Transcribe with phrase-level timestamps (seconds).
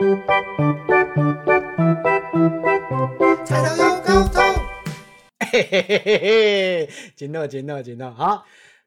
[0.00, 0.06] 菜
[3.62, 4.40] 头有高头，
[5.52, 8.46] 嘿嘿嘿嘿嘿，真好真好真好，好，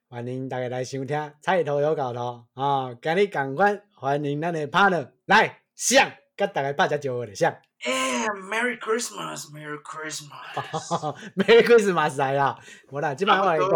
[0.09, 2.97] 欢迎大家来收听《菜头有搞头》啊！
[2.99, 7.55] 今日同款欢迎咱的 partner 来上，跟大家拍只招呼的上。
[7.83, 12.57] 哎，Merry Christmas，Merry Christmas，Merry Christmas 来啦！
[12.89, 13.69] 我啦，今晚我来讲，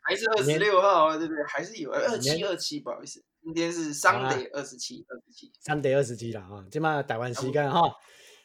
[0.00, 1.44] 还是二十六号啊，对不对？
[1.46, 7.94] 还是有二七二七，不好意思，今天是 Sunday 二十七二十七，三点二十七了哈，今晚台湾时间哈，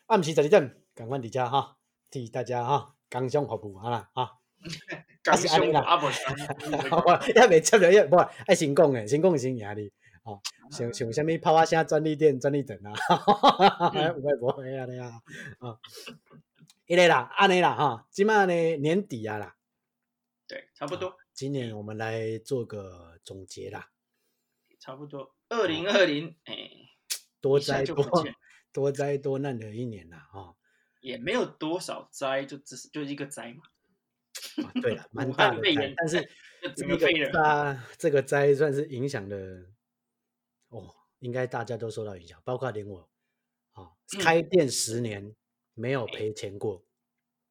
[0.08, 1.78] 暗时十二点，赶快回家哈，
[2.12, 4.30] 替大家哈工商服务好啦哈。
[5.24, 6.36] 刚是安尼啦兄阿伯兄，
[7.06, 9.90] 我 还袂接着，无爱先讲诶，先讲先赢你。
[10.24, 10.38] 哦，
[10.70, 12.92] 像像啥物泡花虾专利店、专利等啊，
[13.96, 15.14] 有诶无诶安尼啊，
[15.60, 15.80] 啊，
[16.86, 19.56] 迄个啦，安尼啦哈，即摆呢年底啊啦，
[20.46, 23.88] 对，差不多，今年我们来做个总结啦，
[24.80, 26.72] 差不多，二零二零，哎，
[27.42, 27.96] 多灾多
[28.72, 30.56] 多灾多难的一年啦，哦、
[31.02, 33.64] 也没有多少灾，就只是就一个灾嘛，
[34.66, 36.22] 啊，对了， 蛮大的灾但是
[36.98, 36.98] 个
[37.98, 39.66] 这个灾算是影响的
[40.70, 43.10] 哦，应该大家都受到影响，包括连我
[43.72, 43.84] 啊、
[44.14, 45.36] 嗯开店十年
[45.74, 46.86] 没有赔钱过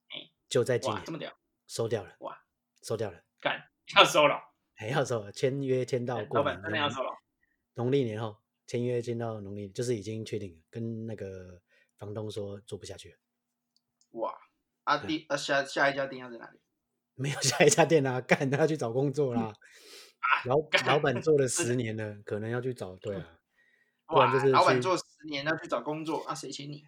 [0.09, 2.45] 哎，就在今哇，这么年屌，收掉了，哇，
[2.83, 4.41] 收掉了，干要收了，
[4.75, 7.18] 还要收了，签约签到过哎老板年农真的要收了，
[7.79, 11.63] 农历年后签约签到农历，就是已经确定了，跟那个
[11.97, 13.19] 房东说做不下去了，
[14.21, 14.35] 哇，
[14.83, 16.59] 啊第啊下下一家店要在哪里？
[17.15, 19.55] 没有下一家店啦、干他要去找工作啦。
[20.47, 23.39] 老老干板做了十年了，可能要去找对啊，
[24.07, 26.85] 不然哇，就是老板做十年要去找工作，啊谁请你？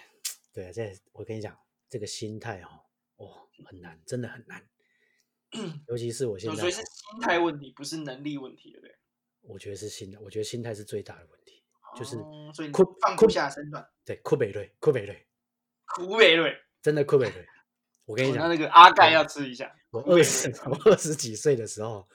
[0.54, 1.54] 对啊，这我跟你讲，
[1.90, 2.68] 这个心态哦，
[3.16, 4.66] 哦很难，真的很难。
[5.88, 8.96] 尤其是我现在哦，所以是心态问题，不是能力问题，对不对？
[9.42, 11.62] 我觉得是心态，我觉得心态是最大的问题。
[11.96, 12.16] 就是
[12.70, 15.26] 哭哭放不下身段，对，库北瑞，库北瑞，
[15.86, 16.56] 哭北瑞。
[16.80, 17.44] 真的库北瑞。
[18.04, 19.74] 我跟你讲，哦那那个阿盖要吃一下。
[19.90, 22.08] 我二十我二十几岁的时候，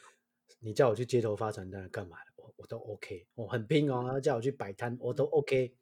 [0.60, 5.76] 你叫我去街头发传单干嘛的，我我都 OK，我很拼哦，然后叫我去摆摊，我都 OK。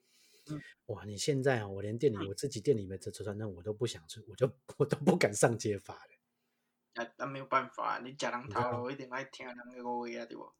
[0.50, 7.04] 嗯哇，你现在啊，我连店里我自己店里面的传单我都不想吃，我就我都不敢上街发了。
[7.04, 10.52] 啊，但没有办法，你假人头路一定爱听人个话啊，对不？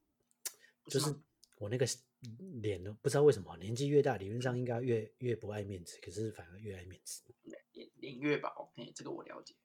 [0.84, 1.14] 不就是
[1.58, 1.86] 我那个
[2.62, 7.22] 脸呢，不知道为什么年纪越大，理论上应该越越不爱面子，可是反而越爱面子。
[7.72, 9.56] 脸脸越薄，嘿，这个我了解。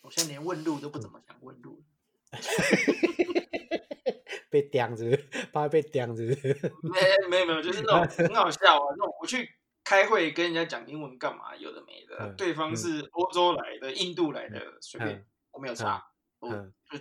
[0.00, 1.82] 我现在连问路都不怎么想问路
[2.32, 2.38] 了，
[4.50, 5.16] 被刁是不是？
[5.52, 6.72] 怕被刁是不是？
[6.82, 9.48] 没没有没有，就是那种 很好笑啊，那种我去
[9.84, 16.02] 开会跟人家讲英文干嘛，有的没的，嗯对方嗯是欧洲来的、印度来的，随便嗯，我没有差，
[16.38, 16.98] 我嗯就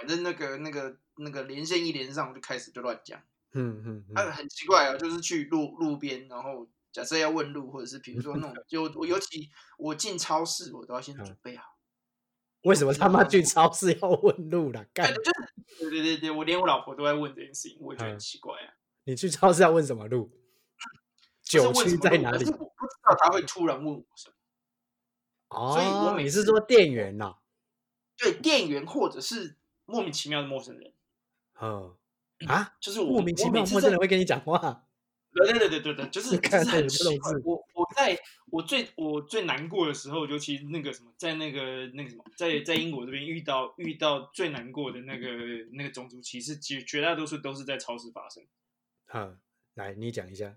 [0.00, 3.20] 反正那个那个那个连线一连上，我就开始就乱讲。
[3.52, 11.76] 嗯嗯啊，嗯，很奇怪啊，就是去路路边，然后假设要问路，或者是比如说那种， 就我尤其我进超市，我都要先嗯准备好。
[12.62, 14.82] 为什么他妈去超市要问路啦？
[14.94, 18.72] 干对，，就是对对对对，我连我老婆都在问这件事情，我也觉得很嗯奇怪啊。
[19.04, 20.26] 你去超市要问什么路？
[20.30, 20.32] 不
[21.42, 22.44] 九区在哪里？
[22.44, 24.34] 我不知道他会突然问我什么。
[25.48, 27.34] 哦，所以我每次你是说店员呐？
[28.16, 29.56] 对，店员或者是
[29.90, 30.92] 莫名其妙的陌生人，
[31.60, 31.96] 嗯
[32.46, 34.86] 啊，就是我莫名其妙陌生人会跟你讲话。
[35.32, 36.64] 对对对对对对，就是 看。
[36.88, 38.18] 奇怪我我在
[38.50, 45.28] 我最我最难过的时候，尤其那个什么，在那个那个什么，在在英国这边遇到遇到最难过的那个
[45.72, 48.44] 那个种族歧视，绝绝大多数都是在超市发生，
[49.14, 49.38] 嗯，
[49.74, 50.56] 来你讲一下。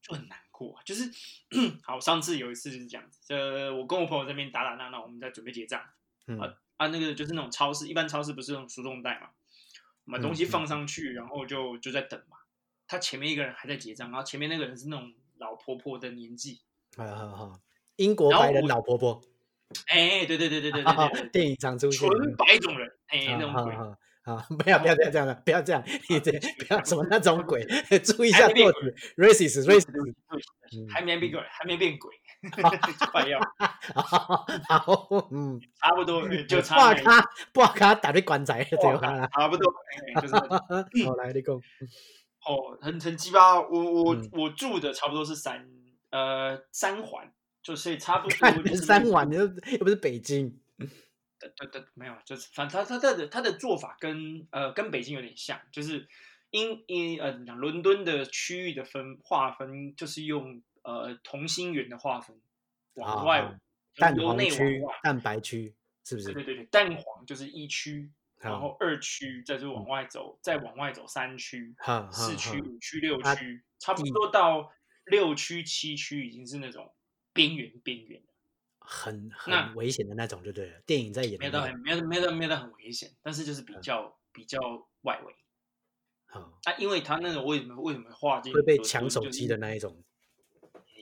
[0.00, 0.74] 就很难过。
[0.74, 1.08] 啊就是
[1.84, 5.80] 好，上次有一次就是这样子，呃，我跟我朋友这边打打闹闹，我们在准备结账
[6.26, 6.52] 嗯啊
[6.86, 9.28] 他，那个就是那种超市，一般超市不是那种输送带嘛，
[10.12, 12.36] 把东西放上去，然后就就在等嘛。
[12.86, 16.60] 他前面一个人还在结账，然后前面那个人是那种老婆婆的年纪，
[16.96, 17.60] 好好好，
[17.96, 19.22] 英国白人老婆婆。
[19.86, 23.74] 哎，对对对对对对， 电影常出现纯白种人，哎，那种鬼。
[24.22, 27.64] 啊，不要不要不要这样的，不要这样，不要什么那种鬼，
[28.04, 29.88] 注意一下措辞，racist racist，
[30.74, 32.14] 嗯还没变鬼，还没变鬼，
[33.12, 33.38] 快要
[33.94, 34.46] 好，
[35.30, 38.64] 嗯，差不多就差那一好卡不好卡打被棺材？
[38.64, 39.72] 差不多，
[40.14, 40.34] 哎就是
[41.06, 43.60] 好来你讲，哦，很很鸡巴。
[43.60, 45.68] 我我嗯我住的差不多是三
[46.10, 47.32] 呃三环，
[47.62, 50.58] 就所以差不多三环，又又不是北京，
[51.38, 56.06] 对对对，没有，就是反正他他的他的做法跟呃跟北京有点像，就是
[56.52, 62.40] 英英呃讲伦敦的区域的分划分，就是用呃同心圆的划分
[62.94, 63.58] 往外，啊
[63.96, 66.32] 蛋黄区。、蛋白区，是不是？
[66.32, 71.74] 对对对对，蛋黄就是一区，然后二区，再就往外走，再往外走三区、
[72.10, 74.70] 四区、五区、六啊区，差不多到
[75.06, 76.94] 六区七区已经是那种
[77.32, 78.28] 边缘边缘了，
[78.78, 80.80] 很很危险的那种，就对了。
[80.84, 84.58] 电影在演没的那种，有到很没有没有到没有到很危险，但是就是比较比较
[85.02, 85.34] 外围
[86.32, 90.02] 好啊，因为他那种为什么为什么划进会被抢手机的那一种。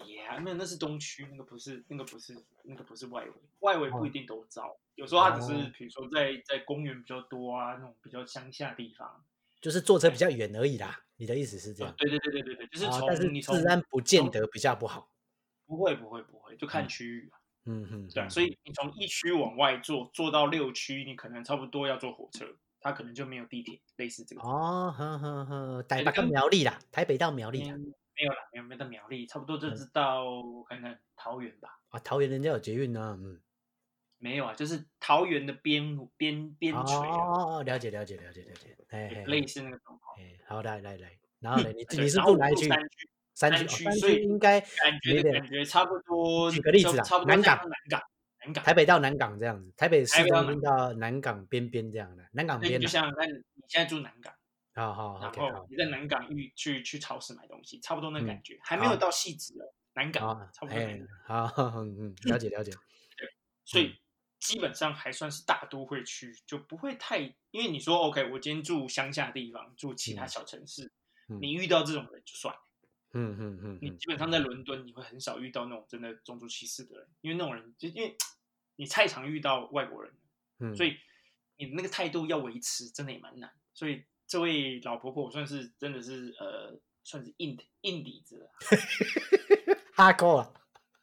[0.04, 9.24] 也还没有，那是东区，那个不是那个不是那个不是外围，外围不一哦定都糟，有时候他只是哦比如说在在公园比较多啊，那种比较乡下地方。
[9.60, 11.04] 就是坐车比较远而已啦。
[11.16, 11.92] 你的意思是这样？
[11.92, 15.10] 呃对对对对对对，就是啊，从、但是你从治安不见得比较不好。
[15.66, 17.38] 不会不会不会，就看嗯区域啊。
[17.66, 24.42] 嗯哼，对所以你从一区往外坐，坐到六区，你可能差不多要坐火车，它可能就没有地铁，类似这个。
[24.42, 27.74] 哦，呵呵呵，台北跟跟苗栗啦，台北到苗栗啦。
[27.76, 31.78] 嗯没有啦，没有没有到苗栗，差不多就嗯是到我看看桃园吧。
[31.88, 33.40] 啊，桃园人家有捷运呢，嗯。
[34.18, 40.14] 没有啊，就是桃园的边边边哦陲啊，哦哦，了解了解了解了解，哎类似那个状况。
[40.18, 42.68] 哎，好，来来来，然后呢，你你是住哪一区？
[42.68, 46.50] 山区，山区，所以区应该感觉感觉差不多。
[46.50, 48.02] 举个例子啦就差不多南港像南港，
[48.44, 52.80] 南港，台北到南港这样子，台北市到中心到南港边边这样的，南港边的。
[52.80, 54.32] 就想想看，你现在住南港，
[54.74, 60.78] 好好然后你在南港去去去超市买东西，差不多那嗯感觉，还没有到细致哦，南港差不多
[61.26, 61.46] 好，
[61.82, 62.72] 嗯嗯，了解了解，
[63.64, 63.94] 所以
[64.38, 67.18] 基本上还算是大都会区，就不会太，
[67.50, 70.90] 因为你说 OK，我今天住乡下地方，住其他嗯小城市，
[71.28, 72.60] 嗯你遇到这种人就算了。
[73.12, 78.16] 嗯嗯嗯嗯，你基本上在伦敦，你会很少遇到那种真的种族歧视的人，因为那种人就因为
[78.76, 80.12] 你太常遇到外国人，
[80.60, 80.96] 嗯，所以
[81.56, 83.50] 你那个态度要维持，真的也蛮难。
[83.74, 88.50] 所以这位老婆婆我算是真的是呃，算是硬硬底子了，
[89.94, 90.52] 哈扣啊，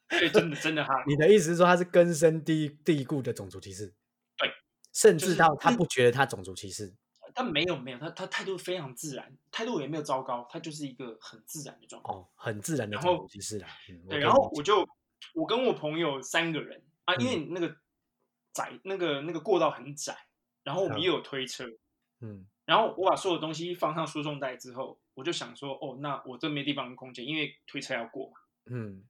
[0.09, 3.93] 对，真的真的哈，你的意思是说他是根深蒂蒂固的种族歧视？
[4.37, 4.49] 对，
[4.93, 6.95] 甚至到他嗯不觉得他种族歧视。
[7.37, 12.17] 但没有没有，他他态度非常自然，态度也没有糟糕，他就是一个很自然的状况。
[12.17, 13.27] 哦，很自然的然后
[13.59, 13.67] 啦。
[13.89, 14.83] 嗯，对，然后我就
[15.35, 17.77] 我跟我朋友三个人啊，因嗯为那个
[18.53, 20.17] 窄那个那个过道很窄，
[20.63, 21.69] 然后我们嗯又有推车，
[22.21, 29.03] 嗯然后我把所有东西放上输送带之后，我就想说，哦，那我这没地方空间，因为推车要过嘛，嗯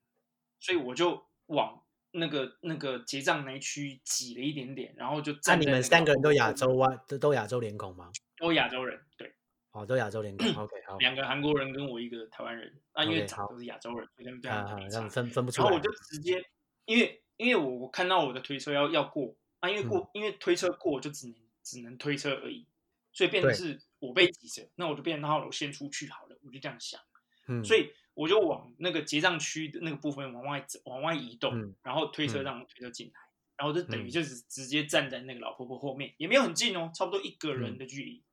[0.60, 1.82] 所以我就往
[2.12, 8.12] 那个那个结账那一区挤了一点点，然后就那你们三个人都亚洲啊，都都亚洲脸孔吗？
[8.38, 9.34] 都亚洲人，对，
[9.72, 10.48] 哦，都亚洲脸孔。
[10.56, 14.42] OK，好，两个韩国人跟我一个台湾人，啊，因为都是亚洲人，所以他们
[14.90, 15.70] 这样分分不出来。
[15.70, 16.44] 然后我就直接，
[16.86, 22.66] 因为因为我我看到我的推车要要过啊，因为嗯过、因为推车过我就只能只能推车而已，
[23.12, 27.00] 所以变成是我被挤着，那我就变成好了，我先出去好了，我就这样想，
[27.48, 33.20] 嗯，所以我就往那个结账区的那个部分往外往外移动，嗯然后推车嗯让推车进来，
[33.56, 38.24] 然后就等于嗯就是直接站在那个老婆婆后面，也没有很近哦，差不多一个人嗯的距离，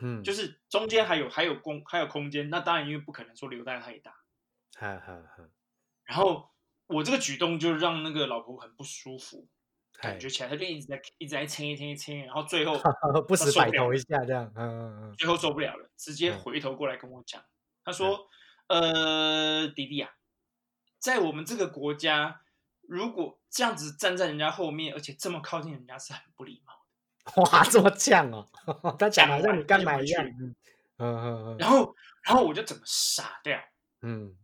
[0.00, 4.14] 嗯，就是中间还有还有空还有空间，那当然因为不可能说留带太大。
[4.76, 5.48] 哈哈哈，
[6.04, 6.50] 然后
[6.86, 9.48] 我这个举动就让那个老婆很不舒服，
[10.00, 12.80] 感嗨觉起来她就一直在一直在牵牵牵，然后最后
[13.26, 14.52] 不时摆头一下这样。
[14.54, 17.42] 嗯嗯嗯，最后受不了了，直接嗯回头过来跟我讲，
[17.84, 18.28] 他说
[18.68, 20.10] ：“呃，迪迪啊，
[20.98, 22.42] 在我们这个国家，
[22.82, 27.42] 如果这样子站在人家后面，而且这么靠近人家，是很不礼貌的。
[27.42, 28.96] 哇，这么犟哦！
[28.98, 30.24] 他讲的好像你干嘛一样。
[30.26, 30.54] 嗯
[30.98, 33.58] 嗯嗯”然后，然后我就整个傻掉，
[34.02, 34.36] 嗯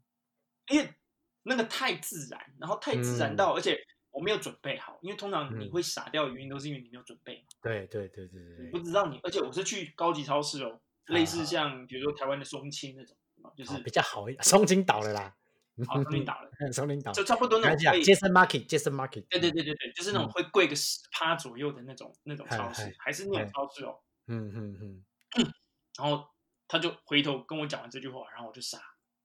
[0.69, 0.95] 因为
[1.43, 3.79] 那个太自然，然后太自然嗯到，而且
[4.11, 7.49] 我没有准备好，因为通常你嗯会傻掉的原因都是因为你没有准备嘛。
[7.63, 13.17] 对对对对对不知道你，而且我是去高级超市哦，类似啊像比如说台湾的松青那种，
[13.57, 14.43] 就是好比较好一点。
[14.45, 15.37] 松金倒了啦，
[15.87, 19.25] 好松青倒了， 松金倒，就差不多那看一下种会，Jason Market，Jason Market。
[19.29, 23.99] 对对对对对，就是那种嗯会贵个十趴左右的那种那种超市嗨，还是那嗨种超市哦。
[24.27, 25.05] 嗯嗯嗯
[25.99, 26.29] 然后
[26.69, 28.81] 他就回头跟我讲完这句话，然后我就傻，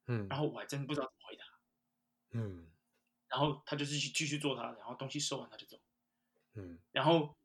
[0.07, 1.43] 嗯，然后我还真不知道怎么回答，
[2.31, 2.67] 嗯
[3.27, 5.77] 然后他就继续继续做他的，然后东西收完他就走，
[6.55, 7.35] 嗯然后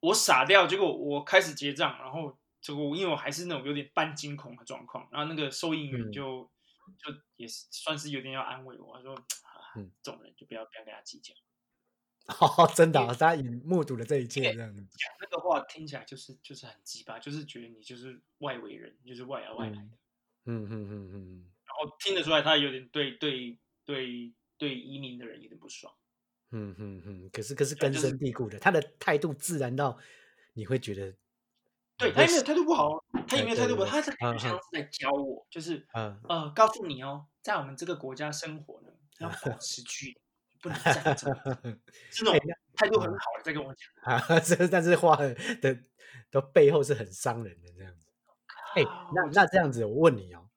[0.00, 6.12] 我傻掉，结果我开始结账，然后结果因为我还是那种有点半惊恐的状况，然后那个收银员嗯。
[6.12, 6.50] 就、
[6.98, 9.16] 就也是算是有点要安慰我，他说、
[10.02, 11.34] 这种人就不要不要跟他计较，
[12.28, 14.80] 哦， 真的哦，他已目睹了这一切这样子。
[14.96, 19.82] 讲那个话听起来就是就是很鸡巴，就是觉得你就是外围人，就是外来外来的，
[20.44, 21.52] 嗯嗯嗯嗯嗯。
[21.64, 25.92] 然后听得出来他有点对对对对移民的人有点不爽。
[26.52, 29.98] 嗯嗯嗯，可是可是根深蒂固的，他的态度自然到
[30.52, 31.12] 你会觉得，
[31.98, 38.88] 对他也没有态度不好哦，他也没有态度不好，他是感觉嗯像是在教我，就是嗯呃，告诉你哦，在我们这个国家生活呢，
[39.20, 40.20] 要保持距离，
[40.60, 43.88] 不能站这么近是那哎种态度很好的在跟我讲。
[44.14, 45.78] 啊，这但是话的的
[46.30, 48.06] 的背后是很伤人的这样子。
[48.74, 48.82] 哎、
[49.14, 50.50] 那那这样子，我问你哦，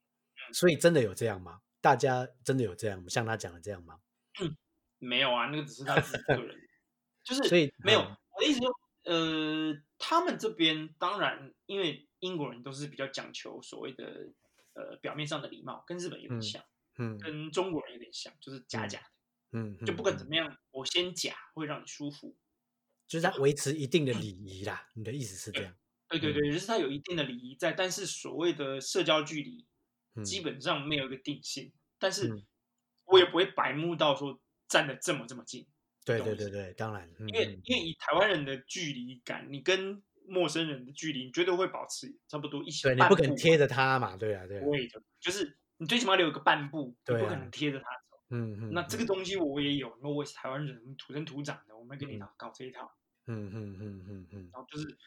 [0.52, 1.62] 所以真的有这样吗？
[1.80, 4.00] 大家真的有这样像他讲的这样吗？
[5.00, 6.54] 没有啊，那个只是他自己个人，
[7.24, 8.02] 就是所以没有。
[8.02, 8.72] 嗯我的意思说，
[9.04, 14.34] 呃，他们这边当然，因为英国人都是比较讲求所谓的
[14.74, 16.64] 呃表面上的礼貌，跟日本有点嗯像，
[16.98, 19.06] 嗯跟中国人有点像，就是假假的，
[19.52, 22.36] 嗯，就不管怎么，样，我先假会让你舒服。
[23.06, 24.88] 就是他维持一定的礼仪啦。
[24.96, 25.72] 你的意思是这样？
[25.72, 25.78] 嗯
[26.10, 29.68] 对对对，就是它有一定的礼仪在，但是所谓的社交距离
[30.16, 32.48] 嗯基本上没有一个定性，但是嗯
[33.06, 35.68] 我也不会白目到说站的这么这么近。
[36.06, 48.18] 对对对对，当然，因因为因为以台湾人的距离感，你跟陌生人的距离，你绝对会保持差不多一小对你半步不可能贴着他嘛，对啊对啊，不会的，就是你最起码留有个半步，你对啊不可能贴着他走。
[48.30, 48.58] 嗯。
[48.62, 52.30] 嗯，那这个东西我也有，因为我台湾人，土生土长的，我们跟你嗯。
[52.38, 52.92] 搞这一套，
[53.28, 54.62] 嗯嗯嗯嗯嗯然。
[54.62, 54.98] 后就是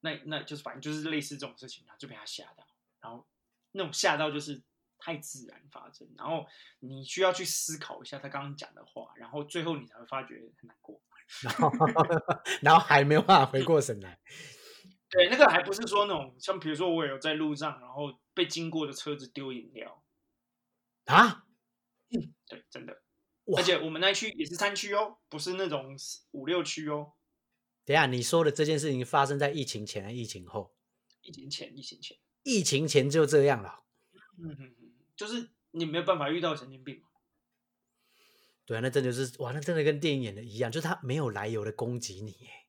[0.00, 2.66] 那那就是反正就是类似这种事情，然后就被他吓到，
[3.00, 3.26] 然后
[3.72, 4.62] 那种吓到就是
[4.98, 6.46] 太自然发生，然后
[6.80, 11.00] 你需要去思考一下他刚刚讲的话，然后最后你才会发觉很难过。
[11.42, 11.72] 然后
[12.62, 14.20] 然后还没有办法回过神来，
[15.10, 20.04] 对，那个还不是说那种像比如说我有在路上，然后被经过的车子丢饮料，
[21.06, 21.44] 啊，
[22.46, 23.02] 对，真的，
[23.56, 25.96] 而且我们那一区也是山区哦，不是那种
[26.30, 27.14] 五六区哦，
[27.84, 30.76] 等下你说的这件事情发生在疫情前还是疫情后？
[31.22, 33.82] 疫情前，疫情前，疫情前就这样了。
[34.38, 34.76] 嗯
[35.16, 37.08] 就是你没有办法遇到神经病嘛，
[38.66, 42.66] 对啊，那真的是哇，那真的跟电影演的一样，就是他没有来由的攻击你，哎，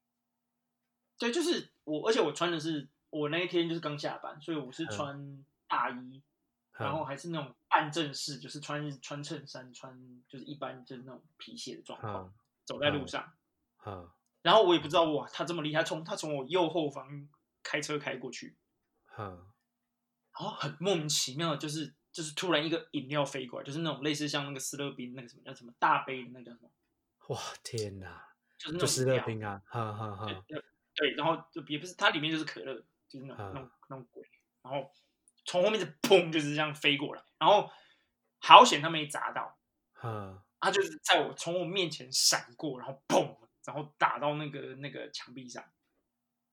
[1.18, 4.90] 对，就是我，而且我穿的是我那一天就是刚下班，所以我是嗯。
[4.90, 6.24] 穿大衣，
[6.72, 13.34] 然后还是那种半正式，就是穿穿衬衫，穿就是一般就是那种皮鞋的状况，嗯走在路嗯上，
[13.86, 14.10] 嗯。
[14.44, 17.28] 然后我也不知道哇，他这么厉害，从他从我右后方
[17.64, 18.56] 开车开过去，
[19.18, 19.52] 嗯。
[20.40, 26.72] 然后很莫名其妙的，就是就是突然一个饮料飞过来，就是那种类似像那个斯乐冰那个什么叫什么大杯的那个叫什么，
[27.28, 28.26] 哇天哪，
[28.58, 30.60] 就是那就斯乐冰啊，哈哈哈，对
[30.96, 32.74] 对，然后就也不是它里面就是可乐，
[33.08, 34.24] 就是那种、嗯那种那种鬼，
[34.64, 34.92] 然后
[35.46, 37.70] 从后面就砰就是这样飞过来，然后
[38.40, 39.56] 好险他没砸到，
[40.02, 45.64] 嗯他就是在我从我面前闪过，然后砰，然后打到那个那个墙壁上，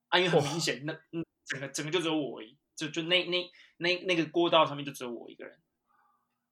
[0.09, 5.59] 啊，因为很明显，那嗯整个整个就只有我而已，就就那那那那个过道上面就只有我一个人，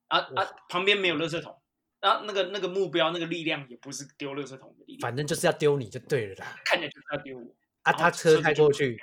[0.08, 1.60] 啊啊，旁边没有垃圾桶，
[2.00, 6.56] 然后那个那个目标那个力量也不是丢垃圾桶的力量，反正就是要丢你就对了啦。
[6.64, 7.54] 看起来就是要丢我。
[7.82, 8.96] 啊，他车开过去，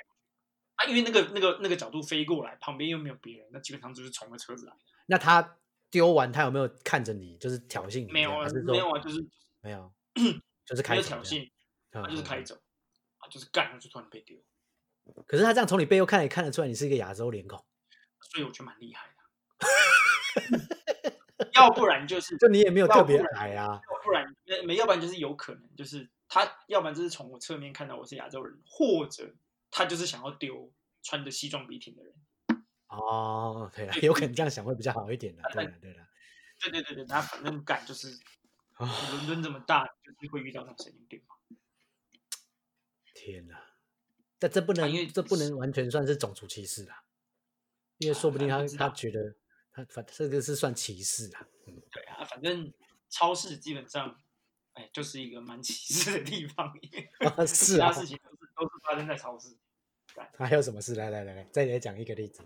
[0.76, 4.78] 啊，因为那个那个那个角度飞过来，旁边又没有别人，那基本上就是冲着车子来的。
[5.06, 5.58] 那他
[5.90, 8.10] 丢完，他有没有看着你，就是挑衅你？
[8.10, 9.22] 没有啊，没有啊，就是
[9.60, 9.92] 没有，
[10.64, 11.50] 就是开走这样，衅，
[11.92, 12.40] 嗯他就是开。
[12.40, 12.54] 嗯走，
[13.18, 14.42] 啊，就是干，就突然被丢，嗯
[15.26, 17.64] 可是他这样从你背后看也看得出来你是一个亚洲脸孔，
[18.20, 19.16] 所以我觉得蛮厉害的。
[21.52, 23.66] 要不然就是，就你也没有特别矮啊。
[23.66, 29.34] 要不然没没，要不然就是有可能就是他，要不然就是从我侧面看到我是亚洲人，或者
[29.70, 32.14] 他就是想要丢穿着西装笔挺的人。
[32.88, 35.42] 哦，对了，有可能这样想会比较好一点的。
[35.52, 36.06] 对了，对了，
[36.60, 38.08] 对对对对，那反正干就是
[38.74, 41.34] 啊，伦敦这么大，就是会遇到那种神经病嘛。
[43.14, 43.69] 天哪！
[44.40, 47.04] 但这不能因为，这不能完全算是种族歧视啦，
[47.98, 49.36] 因为说不定他他觉得
[49.70, 51.46] 他反这个是算歧视啊。
[51.66, 52.72] 嗯，对啊，反正
[53.08, 54.18] 超市基本上，
[54.72, 56.72] 哎，就是一个蛮歧视的地方，
[57.46, 59.56] 是啊其他事情都是都是发生在超市。
[60.36, 60.96] 还有什么事？
[60.96, 62.42] 来来来来，再来讲一个例子。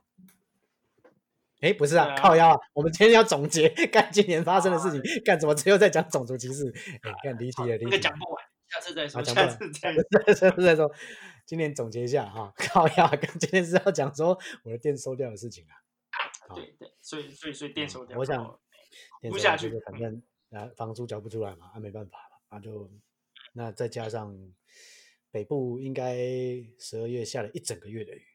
[1.60, 2.60] 哎，不是啊，啊靠腰啊！
[2.74, 6.70] 我们今天要总结干今年发生的事情，干怎么只有在讲种族歧视？
[7.02, 7.90] 哎，干离题了，离那题了。
[7.92, 10.02] 个讲不完，下次再说，啊下次再说。
[10.34, 10.92] 再说再说，
[11.46, 13.16] 今年总结一下哈， 靠腰啊！
[13.38, 16.54] 今天是要讲说我的店收掉的事情啊。
[16.54, 18.44] 对对，所以所以所以店收掉，我想
[19.22, 22.90] 收不下去反正啊房租交不出来嘛，啊没办法了，啊就
[23.52, 24.36] 那再加上
[25.30, 26.16] 北部应该
[26.78, 28.26] 十二月下了一整个月的雨，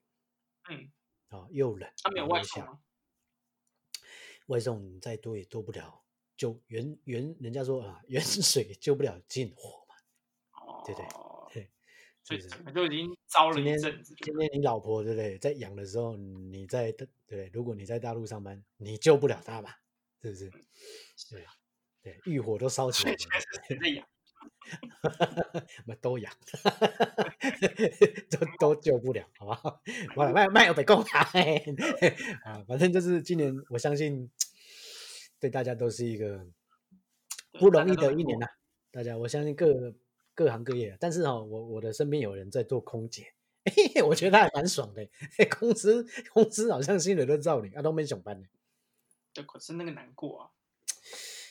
[0.70, 0.92] 嗯，
[1.30, 2.80] 啊又冷，他没有外送吗？
[4.48, 6.04] 外送再多也多不了，
[6.36, 9.96] 就远远人家说啊远水救不了近火嘛，
[10.60, 11.08] 哦，对不对，
[12.24, 16.92] 所以是就已经糟了今天一阵子，今天你老婆对不对，在养的时候，你在
[17.26, 17.50] 对？
[17.54, 19.72] 如果你在大陆上班，你救不了她嘛，
[20.22, 20.50] 是不是？
[21.32, 21.46] 对
[22.02, 24.08] 对，浴火都烧起来了所以现，在是谁在养？
[25.04, 26.32] 我们都养，
[28.30, 29.82] 都都救不了，好不好？
[30.16, 34.30] 我来卖 卖有北贡啊，反正就是今年，我相信
[35.40, 36.46] 对大家都是一个
[37.60, 38.48] 不容易的一年呐、
[38.92, 39.94] 大家，我相信各
[40.40, 43.34] 各行各业啊，但是哦，我我的身边有人在做空姐，
[44.06, 45.06] 我觉得他还蛮爽的。
[45.60, 48.48] 公司公司好像薪水都照领，啊都没上班呢。
[49.34, 50.50] 就可是那个难过啊。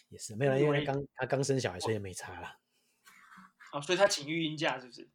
[0.09, 2.57] 也是没有，因为他刚他刚生小孩，所以没差啦。
[3.75, 5.07] 哦，所以他请育婴假是不是？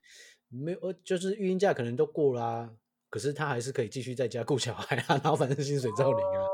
[0.49, 2.69] 没有，呃，就是育婴假可能都过啦，
[3.09, 6.45] 可是他还是可以继续在家顾小孩啊， 然后反正薪水照领啊。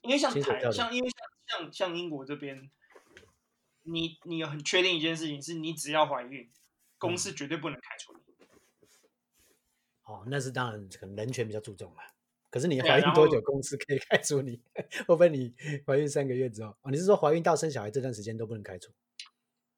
[0.00, 2.70] 因为像台像因为像像像英国这边，
[3.82, 6.50] 你你有很确定一件事情，是你只要怀孕，
[6.98, 8.22] 公司绝对不能开除你。
[10.04, 12.02] 哦，那是当然，可能人权比较注重嘛。
[12.50, 14.60] 可是你怀孕多久，公司可以开除你？
[15.06, 15.54] 会不会你
[15.86, 16.76] 怀孕三个月之后？
[16.82, 18.92] 哦，你是说怀孕到生小孩这段时间都不能开除？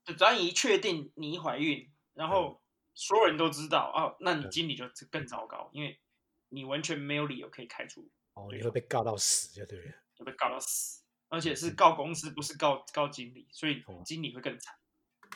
[0.04, 2.60] 就只要你一确定你一怀孕，然后
[2.94, 6.00] 所有人都知道哦，那你嗯经理就更糟糕，因为
[6.48, 9.92] 你完全没有理由可以开除，哦，你会被告到死就对了。
[10.16, 11.03] 会被告到死，
[11.34, 14.74] 而且是告公司，不是告告经理，所以哦经理会更惨。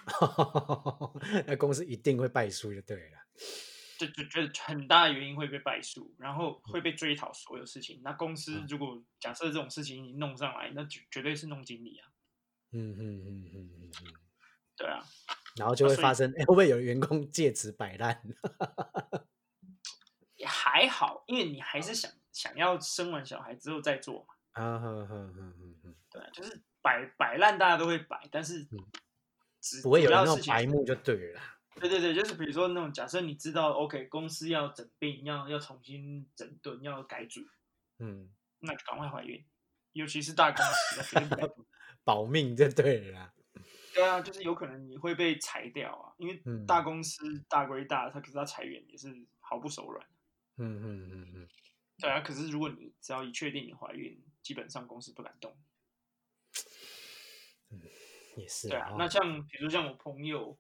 [1.47, 3.19] 那公司一定会败诉就对了。
[3.99, 8.01] 就就觉得很大的原因会被败诉，然后会被追讨所有事情。
[8.05, 12.07] 那公司嗯如果假设这种事情你弄上来，那绝绝对是弄经理啊，
[12.71, 13.91] 嗯嗯嗯嗯嗯嗯，
[14.77, 15.05] 对啊，
[15.57, 18.23] 然后就会发生，哎、 会不会有员工借此摆烂？
[20.37, 28.79] 也还好，因为你还是想想要生完小孩之后再做嘛，啊哼哼哼哼哼，对啊，就是摆摆烂大家都会摆，但是嗯
[29.61, 31.41] 只不会有那种白目就对了。
[31.81, 37.41] 对对对，就是比如说那种假设你知道，OK，公司要整病，要要重新整顿，要改组，
[38.01, 39.45] 嗯，那就赶快怀孕，
[39.93, 41.15] 尤其是大公司，
[42.03, 43.33] 保命就对了啦。
[43.95, 50.05] 对啊，就是有可能你会被裁掉啊，因为嗯大公司大归大，他可是他裁员也是毫不手软。
[50.57, 51.49] 嗯嗯嗯嗯，
[51.99, 55.55] 对啊，可是如果你只要一确定你怀孕，基本上公司不敢动。
[58.35, 60.59] 也是对啊，哦那像比如说像我朋友，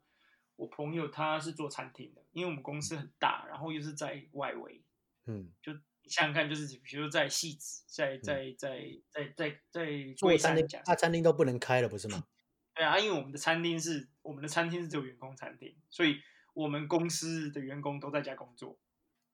[0.56, 4.84] 我朋友他是做餐厅的，因为我们公司很大，然后又是在外围，
[5.24, 5.72] 嗯，就
[6.04, 9.86] 想想看，就是比如说在戏子，在在在在在在
[10.18, 12.26] 做餐厅龟山假，设大餐厅都不能开了，不是吗？
[12.76, 16.20] 对啊，因为我们的餐厅是我们的餐厅是只有员工餐厅，所以
[16.52, 18.78] 我们公司的员工都在家工作，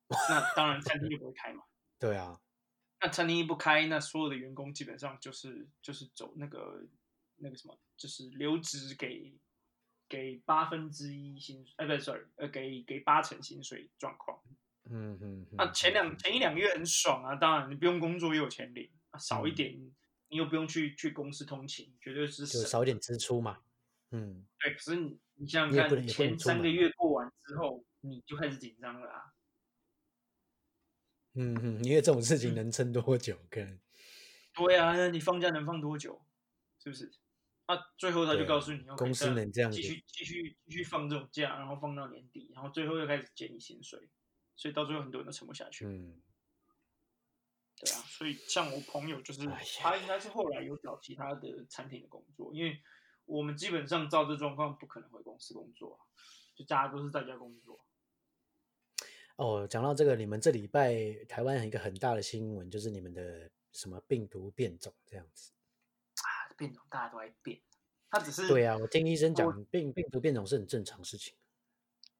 [0.07, 1.65] 那当然餐厅就不会开嘛。
[1.99, 2.39] 对啊，
[3.05, 6.83] 那餐厅一不开，那所有的员工基本上就是就是走那个
[7.37, 9.39] 那个什么，就是留职给
[10.09, 14.41] 给八分之一薪水，呃，不是，sorry，呃，给给八成薪水状况。
[14.91, 19.93] 嗯嗯，那前两嗯前一两个月很爽啊，当然你不用工作又有钱领，啊少一嗯点
[20.29, 23.59] 你又不用去去公司通勤，绝对是就少一点支出嘛。
[24.13, 29.25] 嗯，对，可是你你想想看，前三个月过完之后，你就开始紧张了啊。
[31.35, 33.39] 嗯嗯，因为这种事情能撑多久？
[33.51, 33.79] 可能
[34.55, 36.25] 对啊，那你放假能放多久？
[36.79, 37.11] 是不是？
[37.67, 44.11] 啊，最后他就告诉你，公司能这样子继续继续继续放这种假，然后放到年底，然后最后又开始减你薪水，
[44.55, 45.87] 所以到最后很多人都撑不下去。
[45.87, 46.23] 嗯，
[47.77, 52.79] 对啊，所以像我朋友就是哎他应该是后来有找其他的餐厅的工作，因为
[53.25, 56.05] 我们基本上照这状况不可能回公司工作啊，
[56.55, 57.85] 就大家都是在家工作。
[59.37, 60.95] 哦，讲到这个，你们这礼拜
[61.29, 65.53] 台湾有一个很大的新闻，就是你们的什么病毒变种这样子。
[66.23, 67.61] 啊，变种大家都在变，
[68.11, 71.35] 他只是对啊，我听医生我讲，病病毒变种是很正常事情。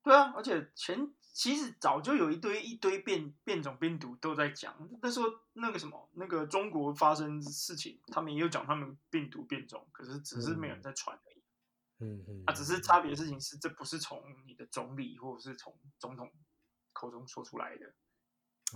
[0.03, 11.45] 对啊，而且前其实早就有一堆一堆变变种病毒都在讲，那时候那个什么那个中国发生事情，他们也有讲他们病毒变种，可是只是没有人在传而已。
[12.01, 16.29] 嗯嗯，啊，只是差别的事情是，这不是从你的总理或者是从总统
[16.95, 17.93] 口中说出来的。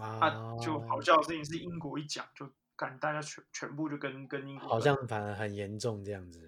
[0.02, 6.38] 啊啊，就好笑的事情是英国一讲就感，大家全全部就跟跟英国好像反而很严重这样子。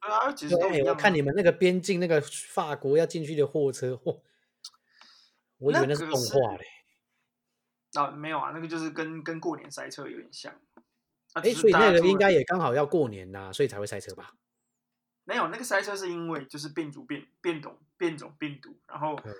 [0.00, 4.22] 对啊，其实都一对，样、我看你们那个边境那个法国要进去的货车，嚯，
[5.58, 6.64] 我以为那是动画嘞。
[7.94, 10.52] 啊没有啊，那个就是跟跟过年塞车有点像。
[11.34, 14.32] 啊、所以那个应该也刚好要过年呐，所以才会塞车吧？
[15.24, 19.34] 没有，那个塞车是因为就是病毒变变种变种病毒，然后嗯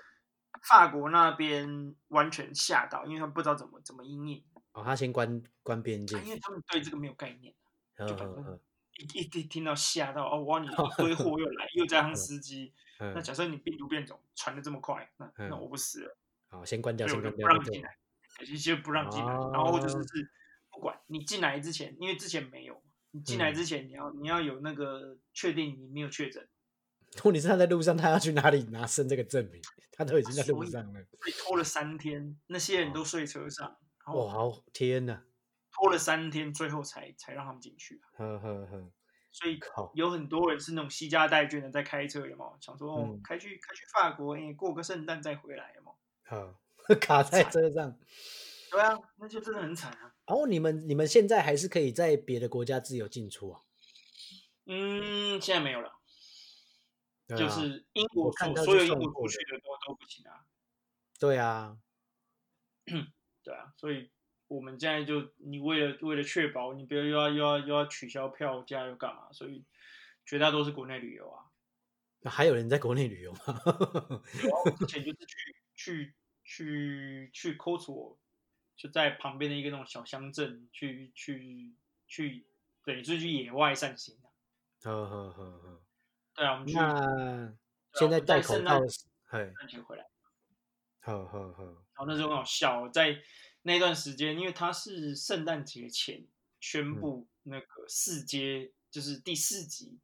[0.67, 6.19] 法国那边完全吓到，因为他们不知道怎么怎么应应，哦，他先关关边境。
[6.23, 6.31] 因。
[6.31, 7.53] 为他们对这个没有概念，
[7.97, 8.59] 嗯就反正
[8.97, 16.17] 一一听听到吓到哦，哇，你一堆货又来，又加上司机，那 嗯，假设你病毒变种传的这么快，那那嗯我不死了，
[16.49, 17.21] 好，先关掉，先。
[17.21, 17.97] 不让进来，
[18.57, 19.97] 就不让进来，然后就是
[20.71, 23.53] 不管你进来之前，因为之前没有，你进来嗯。
[23.53, 26.47] 之前你要你要有那个确定你没有确诊。
[27.23, 29.61] 问题是他在路上，他要去哪里拿生这个证明？
[29.91, 30.99] 他都已经在路上了。
[31.23, 33.77] 被拖了三天，那些人都睡车上，
[34.13, 35.23] 哇，好天呐！
[35.71, 38.01] 拖了三天，最后才才让他们进去。
[38.17, 38.91] 呵呵呵，
[39.31, 42.57] 所以靠，有很多人是那种惜家带眷的在开车，有没有？
[42.59, 45.97] 想说开去开去法国，哎，过个圣诞再回来，有没有？
[46.23, 46.59] 好，
[46.99, 47.97] 卡在车上。
[48.71, 50.13] 对啊，那就真的很惨啊。
[50.25, 53.61] 哦，你们你们现在还是可以在别的国家自由进出啊？
[54.65, 55.93] 嗯，现在没有了，
[57.29, 60.45] 就是英国看到所所有英国过去的都都不行啊。
[61.19, 61.77] 对啊，
[63.43, 64.11] 对啊，所以
[64.47, 69.65] 我们现在就你为了为了确保你不要又要又要又要取消票价又干嘛，所以
[70.25, 71.45] 绝大多数国内旅游啊。
[72.21, 73.39] 那还有人在国内旅游吗？
[74.65, 78.19] 我之前就是去去去去 c o s w o
[78.75, 81.73] 就在旁边的一个那种小乡镇去去
[82.07, 82.45] 去，
[82.83, 84.27] 对，就是去野外散心啊。
[84.83, 85.84] 呵呵呵呵。
[86.35, 87.53] 对啊，我们去那
[87.93, 90.05] 现在戴口罩在圣诞是，嘿，散钱回来。
[90.99, 93.17] 好好好，然后那时候很好笑，在
[93.61, 96.25] 那段时间，因为他是圣诞节前
[96.59, 99.99] 宣布那个四阶，就是第四级，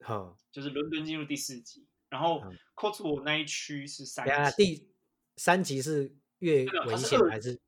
[0.00, 4.88] 好，就是伦敦进入第四级，然后嗯 c o t s w o 那一区是三级，第
[5.36, 7.60] 三级是越危险还是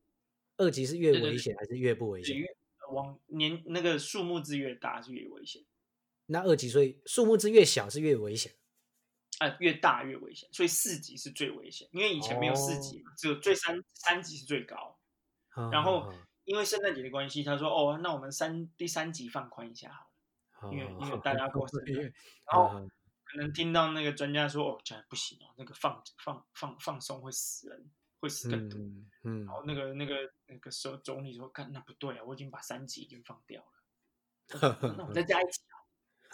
[0.56, 2.36] 二级是越对对对危险还是越不危险？
[2.36, 2.48] 越
[2.92, 5.64] 往年那个数目字越大是越危险，
[6.26, 8.52] 那二级所以数目字越小是越危险。
[9.40, 14.96] 啊、越大越危险，所以四级是最危险，因为以前没有四级嘛，只有最三三级是最高。
[15.48, 16.12] 呵然后
[16.44, 19.90] 因为圣诞节的关系，他说哦，那我们三第三级放宽一下
[20.52, 22.12] 好了，因为因为大家过生日
[22.46, 22.88] 然后
[23.24, 28.78] 可能听到那个专家说哦，这样不行哦，那个放放放放松会死人，会死更多。
[28.78, 30.14] 嗯嗯然后那个那个
[30.46, 35.73] 那个时候总理说，看那不对啊，我已经把三级已经放掉了， 那我们再加一级啊，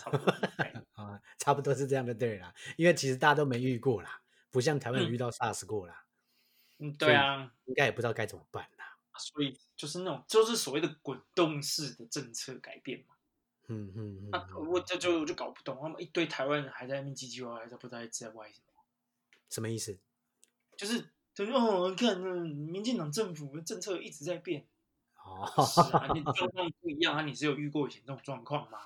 [0.01, 0.27] 差不多。
[0.95, 2.55] 啊， 差不多是这样的，对啦。
[2.77, 6.05] 因为其实大家都没遇过啦，不像台湾有嗯遇到 SARS 过啦，
[6.79, 8.97] 嗯，对啊，应该也不知道该怎么办啦。
[9.19, 13.17] 所以就是那种就是所谓的滚动式的政策改变嘛。
[13.69, 18.83] 嗯嗯嗯那嗯，我这就我就搞不懂，他们一堆台湾人还在那边唧唧歪歪，都不知道在歪什么。
[19.51, 19.99] 什么意思？
[20.77, 24.67] 就是他说哦，看，嗯，民进党政府的政策一直在变，
[25.23, 28.81] 哦，是啊，你状况不一样啊，你是有遇过以前这种状况吗？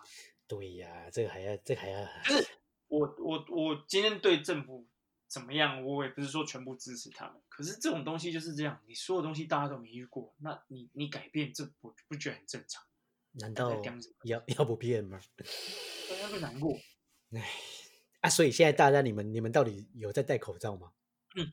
[0.47, 2.47] 对呀，这个还要，这个还要，就是
[2.89, 4.87] 我我我今天对政府
[5.27, 12.85] 怎么样，我也不是说全部支持他们，可是这种东西就是这样，你所有东西大家都没遇过，那你你改变这我不觉得很正常，
[13.33, 13.71] 难道
[14.23, 15.19] 要要不变吗？
[16.09, 16.79] 大家会难过。
[17.33, 17.51] 唉，
[18.21, 20.93] 啊，所以现在大家你们你们到底有在戴口罩吗？
[21.37, 21.53] 嗯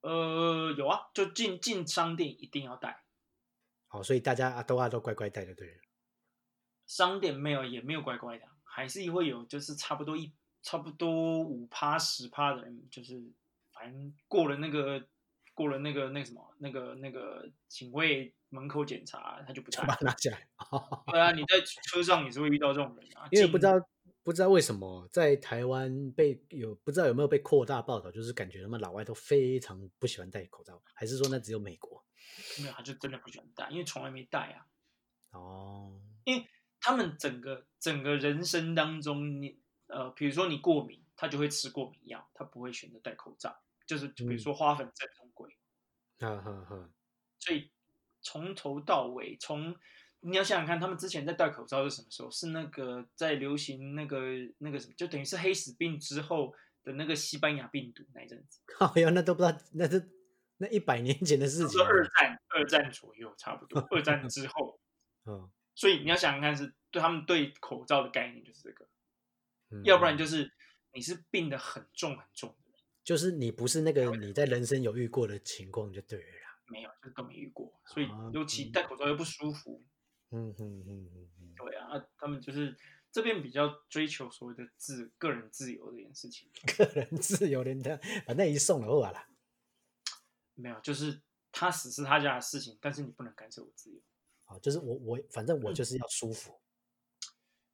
[0.00, 3.04] 呃，有啊，就进进商店一定要戴，
[3.88, 5.80] 好，所以大家啊都啊都乖乖戴就对了。
[6.92, 10.30] 商店没有也没有乖乖的，还是会有就是差不多一
[10.62, 13.18] 差不多五趴十趴的人，就是
[13.72, 15.02] 反正过了那个
[15.54, 19.88] 过了那个那个什么那个那个警卫门口检查，他就不戴就。
[19.88, 20.46] 把它拿起来，
[21.06, 23.72] 对啊，你在车上也是会遇到这种人啊， 因为不知道
[24.22, 32.04] 不知道为什么在台湾被有不知道有没有被扩大报道，就是感觉他们老外都非常不喜欢戴口罩，还是说那只有美国？
[32.58, 34.66] 没有，他就真的不喜欢戴，因为从来没戴啊。
[35.30, 35.98] 哦，
[36.82, 45.56] 他们整个整个人生当中，你呃，比如说你过敏，他就会吃过敏药，他不会选择戴口罩，就是就比如嗯说花粉症这种鬼。
[46.18, 46.90] 哈哈哈，
[47.38, 47.70] 所以
[48.20, 49.76] 从头到尾，从
[50.20, 52.30] 你要想想看，他们之前在戴口罩是什么时候？
[52.30, 54.18] 是那个在流行那个
[54.58, 60.10] 那个什么，就等于是黑死病之后的那个西班牙病毒那一阵子，好呀，那都不知道那是
[60.56, 62.10] 那一百年前的事情是二了。
[62.18, 64.80] 战二战左右差不多，二战之后。
[65.26, 68.88] 嗯所以你要想想看，是对他们对口罩的概念就是这个，
[69.70, 70.52] 嗯要不然就是
[70.92, 76.58] 你是病得很重很重的人，就是你不是那个你在人生有遇过的情况就对了啦。
[76.66, 79.84] 没有就是都没遇过，所以啊尤其嗯戴口罩又不舒服，
[80.30, 82.76] 嗯嗯嗯嗯嗯，对啊，啊他们就是
[83.10, 86.50] 这边比较追求所谓的自个人自由这件事情。
[86.76, 89.28] 个人自由连的，反正一送了我啦。
[90.54, 94.00] 没有，就是他死是他家的事情，但是你不能干涉我自由。
[94.52, 96.60] 哦，就是我我反正我就是要舒服，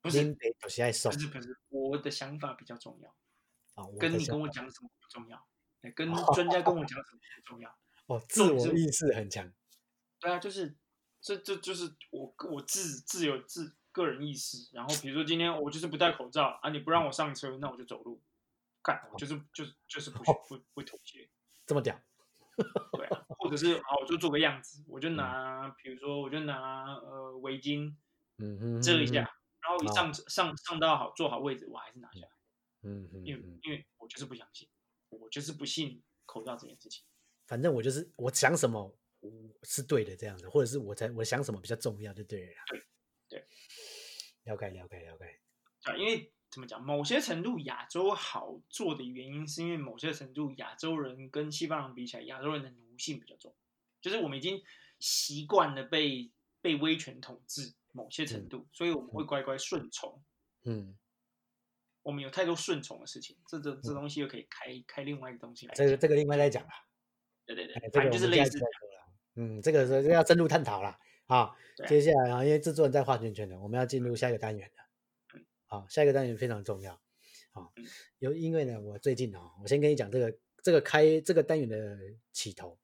[0.01, 3.09] 不是拎得就是爱送不是不是，我的想法比较重要，
[3.75, 3.85] 啊。
[3.85, 5.45] 我跟你跟我讲什么不重要，
[5.81, 7.77] 哎跟哦专家跟我讲 什么不重要。
[8.07, 9.51] 哦，自我意识很强。
[10.19, 10.75] 对啊，就是
[11.21, 14.69] 这这就是我我自自有自个人意识。
[14.71, 18.21] 然后比如说今天我就是不戴口罩啊，你不让我上车，那我就走路。
[18.81, 21.29] 干，我就是就是就是不不不妥协。
[21.65, 22.01] 这么屌，
[22.97, 27.95] 对啊，或者是好，我就做个样子，我就拿，比如说我就拿呃围巾
[28.37, 32.29] 嗯哼，遮一下，嗯然后一上上上到好坐好位置，我还是拿下来，
[32.83, 34.69] 嗯嗯因为嗯，因为我就是不相信，
[35.09, 37.03] 我就是不信口罩这件事情。
[37.45, 39.31] 反正我就是我想什么我
[39.63, 42.63] 是对的这样子，或者是我才我想什么比较重要就对了啦。
[42.67, 42.83] 对
[43.27, 43.47] 对，
[44.43, 45.39] 了解了解了解。
[45.83, 53.53] 啊，因为怎么讲，某些程度亚洲好做的原因，是因为某些程度亚洲人跟西方人比起来，亚洲人的奴性比较重，
[54.01, 54.61] 就是我们已经
[54.99, 56.31] 习惯了被
[56.61, 60.21] 被威权统治某些程度，所以我们会乖乖顺从。
[60.63, 60.97] 嗯，
[62.01, 65.73] 我们有太多顺从的事情，这这这东西又可以开开另外一个东西来。
[65.75, 66.69] 这个这个另外再讲了。
[67.45, 68.59] 对对对哎，这反正就是类似这样。
[68.59, 69.05] 次再说啦。
[69.35, 70.97] 嗯，这个是这要深入探讨了。
[71.27, 74.69] 啊，对啊接下来啊，因为制作人在画圈圈的，我们要进入下一个单元。
[75.69, 76.99] 好，下一个单元非常重要。
[77.51, 77.85] 好嗯，
[78.17, 81.99] 有因为呢，我最近哦，我先跟你讲这个这个开这个单元的
[82.31, 82.75] 起头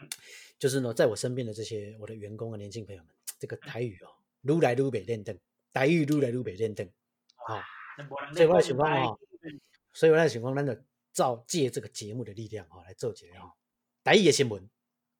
[0.00, 0.08] 嗯，
[0.56, 4.08] 就是呢，在我身边的这些我的员工啊、年轻朋友们，这嗯个台语哦，
[4.42, 5.36] 撸来撸北练凳，
[5.72, 6.88] 台语撸来撸北练凳。
[7.48, 7.64] 啊，
[8.32, 9.18] 所以我在想讲哦，
[9.92, 10.80] 所以我在想讲，咱就
[11.12, 13.52] 照借这个节目的力量哦，来做一个哦，
[14.04, 14.70] 台语的新闻，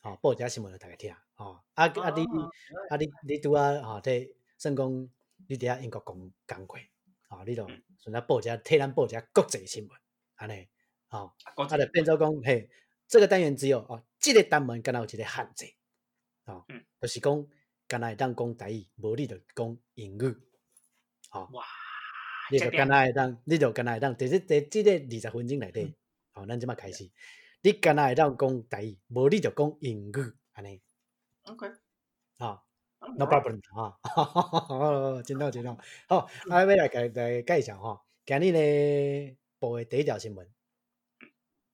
[0.03, 2.51] 哦，报一下新闻给大家听，哦，啊啊你哦
[2.91, 4.89] 啊你你拄啊，吼，这算讲
[5.49, 6.79] 你伫遐英国讲讲过，
[7.33, 7.83] 哦，你就嗯。
[8.03, 9.97] 顺便报一下，替咱报一下国际新闻，
[10.35, 10.69] 安尼，
[11.11, 12.69] 哦，国啊就变做讲，嘿，
[13.07, 15.73] 这个单元只有哦，这个单元敢若有一个限制，
[16.47, 17.47] 哦嗯，就是讲
[17.87, 20.37] 敢若会当讲台语，无你就讲英语，
[21.31, 21.49] 哦。
[21.53, 21.65] 哇，
[22.51, 25.95] 你就敢若会当，你就敢若会当，伫即伫即个二十分钟内底，
[26.33, 27.09] 哦，咱即马开始，
[27.61, 30.83] 你敢若会当讲台语，无你就讲英语，安尼
[31.45, 31.69] ，OK，
[32.39, 32.61] 吼
[33.05, 35.77] 嗯，no problem，吼， 真好真好，
[36.09, 40.47] 好，啊，要来介来介绍吼，今日咧播的第一条新闻，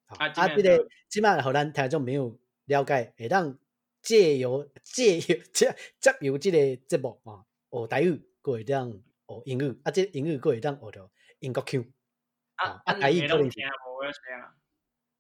[0.07, 3.59] 好啊啊，即个这边有即马互咱听众朋友了解，会当
[4.01, 11.11] 借由借由借借由即个节目啊，学台语，佫会当学英语，啊，即个英语佫会当学着
[11.41, 11.85] 英国腔。
[12.57, 14.55] 啊啊啊，台语可能听无要这样。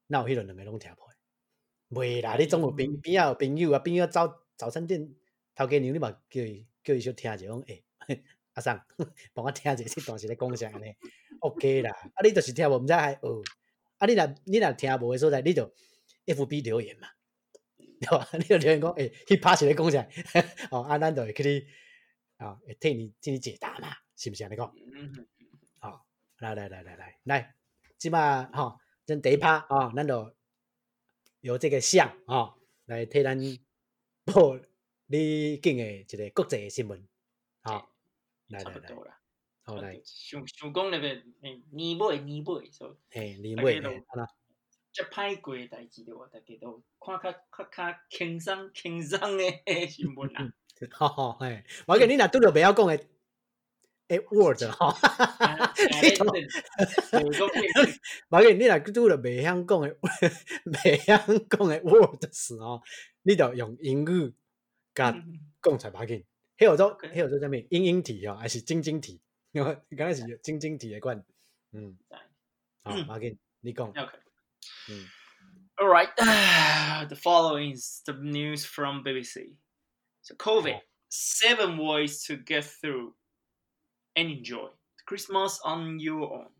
[0.06, 1.14] 哪有迄落两个拢听破的？
[1.90, 5.14] 袂啦，你总有边边仔有朋友啊，边仔早早餐店
[5.58, 7.82] 头家娘，你嘛叫伊叫伊小听者讲，诶、
[8.54, 8.80] 阿桑，
[9.34, 10.86] 帮我听者这段是咧讲啥呢
[11.40, 13.42] ？OK 啦，啊，你就是听无，毋知还学，
[13.98, 15.68] 啊，你若你若听无诶所在，你就
[16.26, 17.08] FB 留言嘛，
[17.98, 18.28] 对吧？
[18.38, 20.06] 你就留言讲，诶、迄拍是咧讲啥？
[20.70, 21.66] 哦，啊，咱就会去你
[22.36, 24.72] 啊，会替你替你解答嘛，是毋是安尼讲？
[25.80, 26.06] 好，
[26.38, 27.56] 来来来来来来，
[27.98, 30.32] 即马吼，咱第一趴啊，咱就
[31.40, 32.54] 由这个相啊
[32.86, 33.36] 来替咱
[34.24, 34.56] 报
[35.10, 37.02] 你见诶一个国际的新闻。
[37.62, 37.90] 好，
[38.48, 38.94] 来来来。
[39.62, 44.28] 好来，想想讲那个诶年尾年尾，所以嘿，你大家都妹嘿，啊
[44.92, 50.52] 遮歹过诶代志的话，大家都看较较较轻松轻松诶新闻啊。
[50.80, 53.08] 那，吼吼嘿，我给你若拄着袂晓讲诶
[54.08, 57.48] 诶 word 吼，啊你都有讲
[58.28, 59.96] 我给你若拄着袂晓讲诶
[60.66, 61.16] 袂晓
[61.48, 62.82] 讲诶 word 时候，
[63.22, 64.34] 你就用英语
[64.97, 65.11] 甲
[65.61, 66.25] 讲才要紧。
[66.57, 67.53] 迄叫做 OK 迄叫做啥物？
[67.69, 69.21] 英英体哦，还是晶晶体？
[69.51, 71.23] 因为刚开始晶晶体的款。
[71.71, 71.97] 嗯，
[72.83, 73.91] 好，嗯要紧，你讲。
[73.93, 74.19] Okay.
[74.89, 75.07] 嗯
[75.75, 76.09] All right.
[77.07, 79.57] the following is the news from BBC.
[80.21, 83.15] So, COVID seven ways to get through
[84.15, 84.69] and enjoy
[85.05, 86.51] Christmas on your own.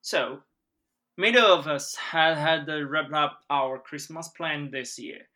[0.00, 0.44] So,
[1.16, 5.28] many of us had had to wrap up our Christmas plan this year.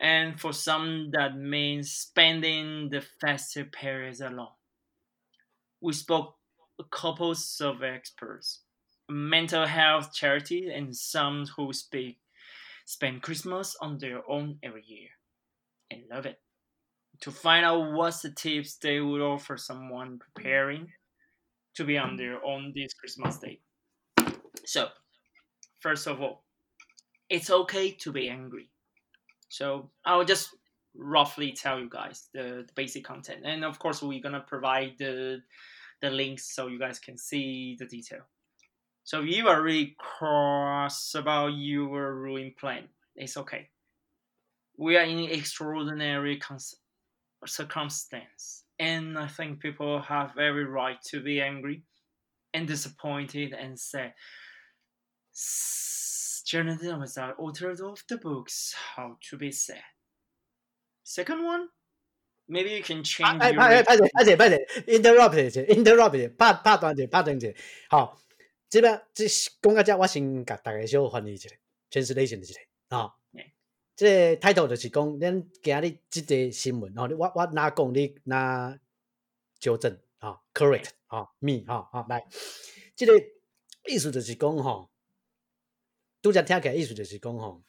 [0.00, 4.56] and for some, that means spending the festive periods alone.
[5.80, 6.36] We spoke
[6.78, 8.60] to couples of experts
[9.10, 12.18] mental health charity and some who speak
[12.84, 15.08] spend Christmas on their own every year
[15.90, 16.40] and love it.
[17.22, 20.92] To find out what's the tips they would offer someone preparing
[21.74, 23.60] to be on their own this Christmas day.
[24.64, 24.88] So,
[25.80, 26.44] first of all,
[27.28, 28.69] it's okay to be angry.
[29.50, 30.56] So I'll just
[30.94, 35.42] roughly tell you guys the, the basic content, and of course we're gonna provide the
[36.00, 38.22] the links so you guys can see the detail.
[39.04, 42.84] So if you are really cross about your ruined plan,
[43.16, 43.68] it's okay.
[44.78, 46.76] We are in extraordinary cons-
[47.44, 51.82] circumstance, and I think people have every right to be angry
[52.54, 54.14] and disappointed and sad.
[56.50, 59.84] S- Journalism is our authors of the books How to Be Sad.
[61.04, 61.68] Second one,
[62.48, 67.48] maybe you can 啊 change 哎，your 拍姐拍姐拍拍，interrupt 一下，interrupt 一下，拍拍断一下，拍断一下。
[67.88, 68.20] 好，
[68.68, 71.48] 这边这讲到这，我先甲大家小翻译一下
[71.90, 73.44] ，translation 一下啊嗯。
[73.94, 78.76] 这个 title 就是讲，咱今日即个新闻哦，你我我哪讲你哪
[79.60, 82.26] 纠正啊，correct 啊，me 啊啊，来，
[82.96, 83.12] 这个
[83.88, 84.90] 意思就是讲吼，
[86.22, 87.62] 拄则听起来意思就是讲吼，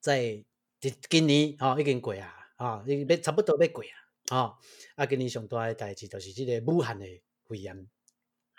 [0.00, 0.44] 在
[0.80, 3.94] 今今年吼已经过啊，吼已经要差不多要过啊，
[4.30, 4.58] 吼。
[4.96, 7.88] 啊，今年上大诶代志就是即个武汉诶肺炎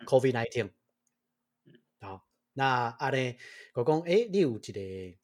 [0.05, 0.71] ，COVID nineteen，
[1.99, 2.21] 吼，
[2.53, 3.37] 那安尼
[3.75, 5.17] 我讲，诶，你有一个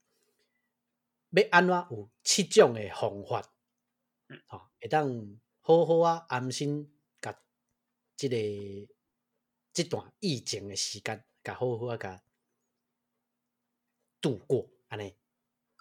[1.31, 3.41] 要安怎有七种诶方法，
[4.27, 4.39] 嗯。
[4.47, 7.41] 吼、会当好好啊安心，甲
[8.15, 8.37] 即、个
[9.73, 12.23] 即段疫情诶时间，甲好好啊甲
[14.21, 15.09] 度过安尼。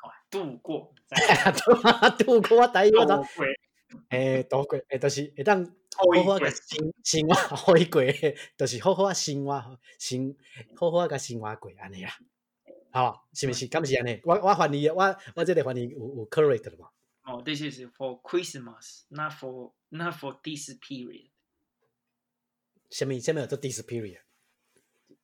[0.02, 0.92] 哦度过，
[2.18, 3.46] 度过我台语我知，度过，
[4.10, 8.02] 诶，度过诶，就是会当好好好啊甲生生活好过，
[8.58, 10.36] 就是好好啊生活生
[10.76, 12.10] 好好啊甲生活过安尼啦。
[12.90, 13.66] 好，是毋是？
[13.68, 14.20] 敢是安尼？
[14.24, 16.88] 我我翻译，我我即个翻译有有 correct 了嘛？
[17.22, 21.30] 哦，this is for Christmas, not for not for this period，
[22.90, 24.20] 什么什物做 this period？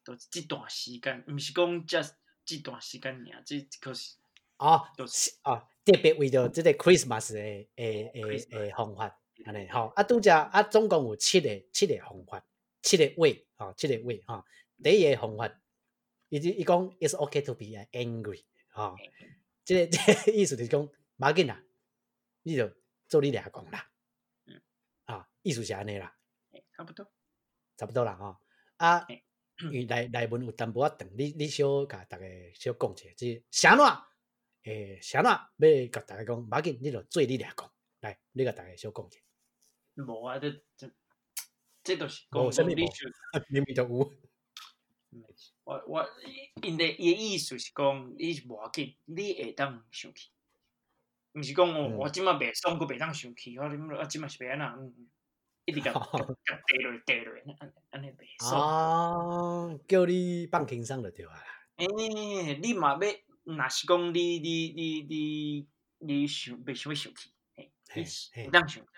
[0.05, 2.12] 都是这段时间，毋是讲 just
[2.44, 4.16] 这段时间尔，这可是
[4.59, 9.92] 哦就是是哦，特别为着即个 Christmas 诶诶诶诶方法，安尼吼。
[9.96, 12.44] 啊，拄则啊，总共有七个七个方法，
[12.83, 14.44] 七个 way 吼，七个 way 吼。
[14.83, 15.61] 第一个方法，
[16.28, 18.96] 伊就伊讲 it's okay to be angry 吼。
[19.64, 21.62] 即个 即个意思就是讲，无要紧啦，
[22.42, 22.70] 你就
[23.09, 23.90] 做你俩讲啦。
[24.46, 24.61] 嗯。
[25.05, 26.16] 啊，意思是安尼啦，
[26.76, 27.11] 差不多。
[27.76, 28.37] 差不多啦吼。
[28.76, 29.24] 啊嘿，
[29.66, 33.85] 因为内内文有淡薄仔长，你你小甲逐个小讲者，即啥怎？
[34.64, 37.72] 诶，啥怎要甲逐个讲，无要紧，你就做你俩讲。
[38.01, 39.18] 来，你甲逐个小讲者，
[40.05, 40.90] 无啊，这这
[41.85, 43.09] 这都是讲讲你就
[43.48, 44.12] 明明就有。
[45.64, 46.09] 我我
[46.62, 50.31] 因的伊的意思是讲，你是无要紧，你会当生气，
[51.35, 54.75] 毋是讲哦，嗯我即马袂爽，佮袂当生气，我即马是袂安那，
[55.64, 59.68] 一直甲甲甲跌落跌落，安安尼袂爽。
[59.70, 61.44] 啊，叫你放轻松就对啊啦。
[61.77, 63.01] 诶、你嘛要，
[63.44, 68.88] 若是讲你你你你你想袂想要生气，嘿，嘿你是嘿有当生气，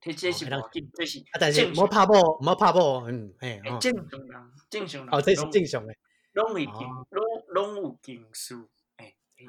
[0.00, 3.34] 这这是无要紧，这是啊，但是正常莫拍某，莫拍某，嗯。
[3.40, 5.98] 诶正常人，正常人，哦，这是拢正常诶。
[6.32, 9.46] 拢会经哦拢拢有经书，诶，嘿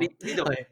[0.00, 0.68] 你你都嘿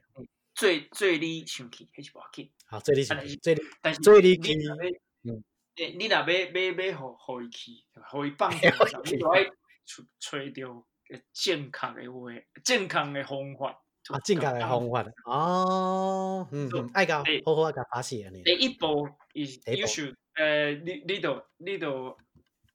[0.55, 2.51] 做做你生气，迄是无要紧。
[2.67, 4.91] 好，做你是啊但是做你但是做你气你若要，
[5.25, 5.45] 嗯
[5.77, 7.73] 诶，你若要要要互互伊去，
[8.11, 9.45] 互伊放轻松，你就爱
[9.85, 10.87] 找找着
[11.33, 12.31] 健康诶话，
[12.65, 13.81] 健康诶方法。
[14.09, 18.53] 啊，正确诶方法哦，嗯爱甲好好爱甲发泄安尼第。
[18.53, 22.17] 一步 is 第一步 you should，呃，你你都你都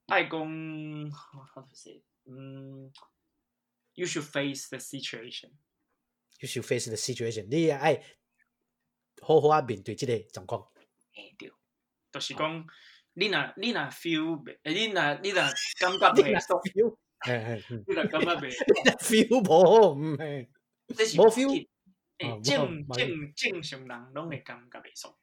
[0.08, 0.32] 爱讲
[1.12, 2.92] ，how to say，嗯
[3.94, 5.52] ，you should face the situation。
[6.40, 8.02] You should face the situation，你也爱
[9.22, 10.66] 好好啊面对即个状况。
[11.14, 11.52] 嘿，对，
[12.14, 12.66] 就是讲，
[13.14, 15.42] 你若你若 feel，你若你若
[15.80, 20.50] 感觉 你若袂爽，feel，嘿嘿，嗯你若感觉袂 你若 feel 无好，嗯嘿，
[20.96, 21.68] 这是无无 feel
[22.20, 25.14] 诶，正正正常人拢会感觉袂爽。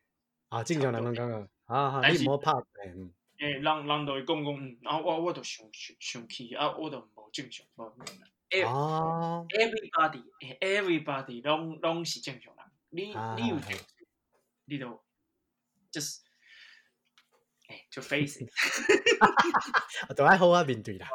[0.50, 7.66] 啊，正常人拢感觉，啊哈，但是你唔好拍，嘿嗯诶，人人就会讲讲，嗯啊，我我就生生生气，啊，我就无正常，
[8.50, 10.22] everybody
[10.60, 13.86] everybody 拢拢是正常人，你啊你有啊正常，
[14.66, 15.04] 你就
[15.92, 16.20] just
[17.68, 18.50] 诶就 face it，
[20.16, 21.08] 都爱好好啊面对啦，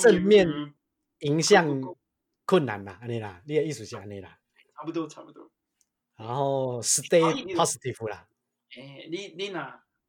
[0.00, 1.66] 正面有影响
[2.44, 4.38] 困难啦，安尼啦，你的意思是安尼啦，
[4.76, 5.50] 差不多差不多。
[6.14, 7.20] 然后 stay
[7.54, 8.28] positive 啦，
[8.76, 9.60] 诶，你你若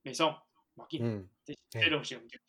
[0.04, 0.40] 袂爽，
[0.76, 2.47] 无要紧，嗯，这嘿这拢是唔正常。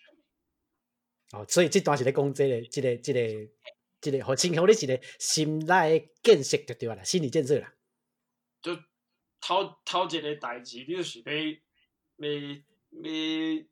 [1.32, 3.50] 哦，所以这段是咧讲这个、这个、这个、
[4.00, 7.74] 这个，互先互你一个心内的建设就对啊啦，心理建设啦。
[8.62, 8.74] 就
[9.40, 12.30] 头头一个代志，你就是要要
[13.02, 13.64] 要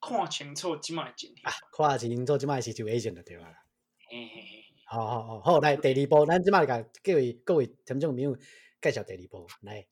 [0.00, 3.64] 看清楚即卖情形啊。，看清楚即摆 situation 就对啊啦。
[4.08, 4.62] 嘿嘿嘿。
[4.86, 8.36] 好好好，好来第二步，咱即卖甲各位各位听众朋友
[8.80, 9.86] 介绍第二步来。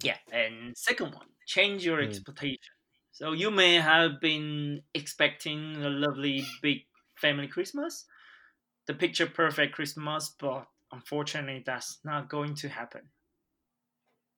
[0.00, 2.10] Yeah, and second one, change your Mm.
[2.10, 2.58] expectation.
[3.11, 8.05] So you may have been expecting a lovely big family Christmas,
[8.87, 13.09] the picture perfect Christmas, but unfortunately that's not going to happen.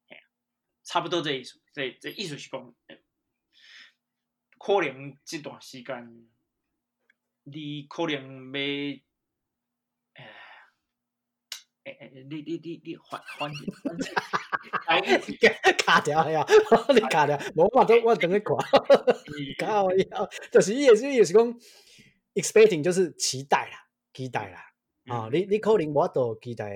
[0.10, 0.22] Yeah.
[0.84, 2.98] 差不多这意思，这这意思是讲，呃
[4.60, 6.28] 可能这段时间
[7.44, 8.60] 你可能要，
[10.14, 10.24] 呃，
[11.84, 14.51] 诶诶，你你你你缓缓缓，来你
[15.79, 16.47] 卡掉呀，
[16.95, 18.57] 你卡掉，无我都我等你看，
[19.59, 21.55] 搞呀，就是伊也是也是讲
[22.35, 24.61] expecting 就是期待啦，期待啦。
[25.07, 26.71] 啊、你你可能我都期待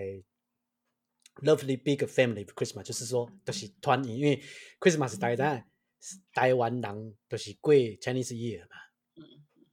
[1.43, 4.43] lovely big family Christmas，就是说就是团圆，因为
[4.80, 8.76] Christmas 大家知影台湾人就是过 Chinese Year 嘛，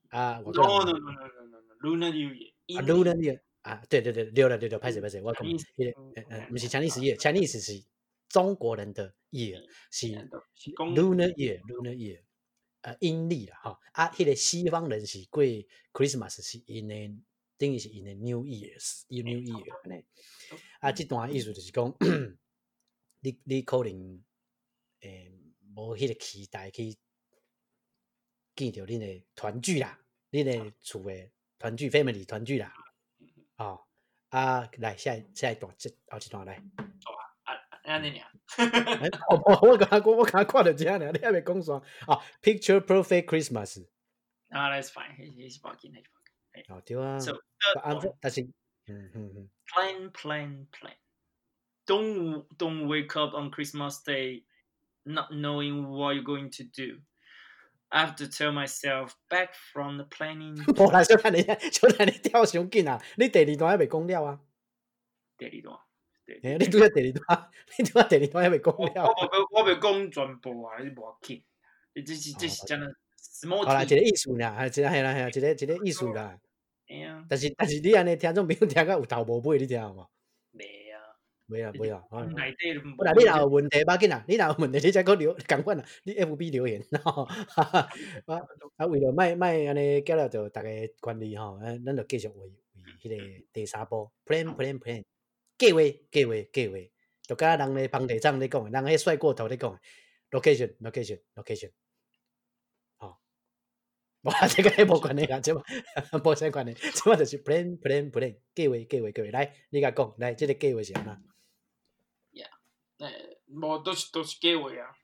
[0.09, 1.74] 啊，我 No, no, no, no, no, no, no.
[1.82, 2.53] Lunar New Year.
[2.78, 7.84] 啊 Lunar Year 啊，对对对，对了对了，拍谁拍谁，我讲呃呃，不是 Chinese Year，Chinese 是
[8.34, 12.24] 中国人的 year，是 Lunar Year，Lunar Year，
[12.82, 15.44] 呃，阴历啦吼，啊，迄个西方人是过
[15.94, 16.96] Christmas 是因的，
[17.60, 20.04] 等于是因的 New Year's，New Year 安尼。
[20.80, 21.96] 啊，即段意思就是讲，
[23.22, 24.24] 你你可能
[25.02, 25.32] 诶
[25.76, 26.98] 无迄个期待去
[28.56, 30.00] 见着恁的团聚啦，
[30.32, 32.74] 恁的厝诶团聚 family 团聚啦，
[33.58, 33.80] 哦
[34.30, 37.12] 啊来下一下一段这后一段来，啊，
[37.85, 41.75] 安尼尔，哎我我刚我我刚看到这样尔，你还没讲啥
[42.07, 42.21] 啊？
[42.43, 43.87] Picture perfect Christmas
[44.51, 46.75] 啊，That's fine，迄迄是无要紧，迄是无要紧。
[46.75, 47.33] 哦对啊， So
[47.83, 48.43] 啊 third one, 但是
[48.87, 49.49] 嗯嗯嗯。
[49.66, 50.97] plan, plan, plan.
[51.87, 54.45] Don't don't wake up on Christmas Day
[55.05, 57.01] not knowing what you're going to do.
[57.91, 61.43] I have to tell myself back from the planning 无啦，小等你，
[61.73, 63.03] 小等你跳伤紧啊！
[63.16, 64.41] 你第二段还未讲了啊？
[65.39, 65.79] 第二段。
[66.26, 69.04] 对诶、你拄则第二段， 你拄则第二段还未讲我了。
[69.04, 71.44] 我无我袂讲全部啊，你无要紧。
[71.96, 72.88] 你这是这是真的
[73.66, 73.98] 好啦，一个。
[73.98, 76.38] 意思啦，系一个系啦系啦，一个一个意思啦。
[76.88, 80.08] 哎呀，但是但是你安尼听众朋友听到有头无尾，你听有无？
[80.58, 81.00] 袂啊，
[81.50, 82.04] 袂啊袂啊。
[82.10, 87.24] 啊内底你若有问题，要紧啦，你若有问题，你再搁留，共款啦，你 FB 留言吼。
[87.56, 87.90] 啊
[88.78, 90.70] 啊，为了卖卖安尼，交了着逐个
[91.02, 92.52] 管理吼，咱咱就继续为为
[93.02, 95.04] 迄个第三步 plan plan plan
[95.58, 95.80] 计划
[96.12, 96.78] 计划计划，
[97.24, 99.80] 就甲人咧房地产咧讲的，人迄帅过头咧讲的
[100.32, 101.72] location location location，
[102.97, 103.18] 吼。
[104.22, 105.62] 哇，这个迄无关系啊，即嘛
[106.24, 111.24] 无啥关系，即嘛就是 plan plan plan 计划计划计划，来，你甲讲，来，即个计划是安怎？
[112.99, 114.95] 诶，无都是都是计划啊，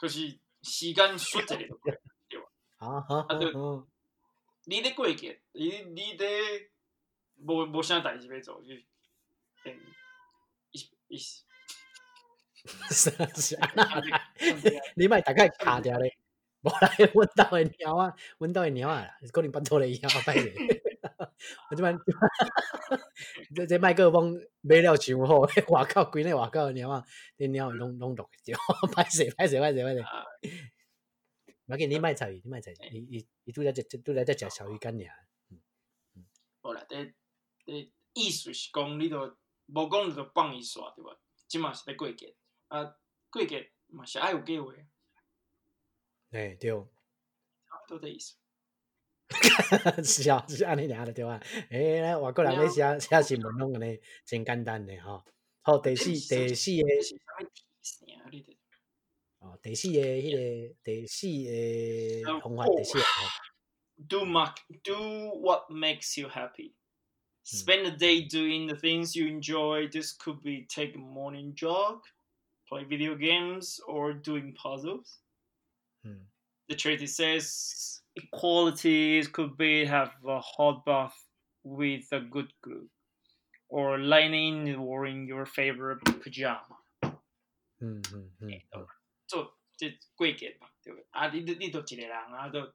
[0.00, 0.26] 就是
[0.62, 1.56] 时间缩一个
[2.28, 2.50] 就过。
[2.78, 3.86] 好好好啊对好。
[4.64, 6.70] 你咧过节，你你咧
[7.36, 8.84] 无无啥代志要做，就是
[9.62, 9.76] 变
[10.72, 11.18] 一一
[12.90, 13.66] 是 啊是啊。
[13.76, 16.16] 啊 你啊你啊你莫大概卡掉咧，
[16.62, 20.54] 无来，阮兜诶猫啊，阮兜诶猫啊，可能巴肚咧枵啊，歹势。
[21.70, 21.92] 我即摆
[23.54, 27.04] 这这麦克风买了上好，外口规内外口诶猫啊，
[27.38, 28.52] 恁猫会拢拢录着，
[28.94, 30.00] 歹势歹势歹势歹势。
[30.00, 30.24] 啊。
[31.66, 35.06] 我紧你莫插伊，你莫插伊，伊伊伊拄则只拄则只食小鱼干尔。
[36.62, 37.04] 无啦，这
[37.64, 39.36] 这意思是讲，你著
[39.66, 41.18] 无讲你著放伊煞对吧？
[41.48, 42.34] 即嘛是咧过节，
[42.68, 42.96] 啊
[43.30, 44.72] 过节嘛是爱有计划，
[46.30, 48.36] 诶，对，差不多的意思。
[50.04, 51.40] 是啊，是安尼尔就对啊。
[51.70, 55.24] 诶，咱外国人咧写写新闻拢安尼，真简单诶吼。
[55.62, 56.88] 好，第四第四个
[59.38, 63.28] 哦，第四个迄个第四个嗯方法，第四个吼
[64.08, 64.94] do mark do
[65.40, 66.74] what makes you happy.
[67.44, 69.88] Spend the day doing the things you enjoy.
[69.88, 72.02] This could be take a morning jog,
[72.68, 75.18] play video games, or doing puzzles.
[76.04, 76.26] 嗯
[76.68, 81.14] The charity says equalities could be have a hot bath
[81.64, 82.90] with a good group,
[83.68, 84.34] or lying
[84.68, 86.78] in wearing your favorite pajama.
[87.80, 88.86] 嗯嗯嗯嗯，
[89.26, 91.06] 做这过节嘛，对不对？
[91.10, 92.72] 啊，你你你都一个人啊，都都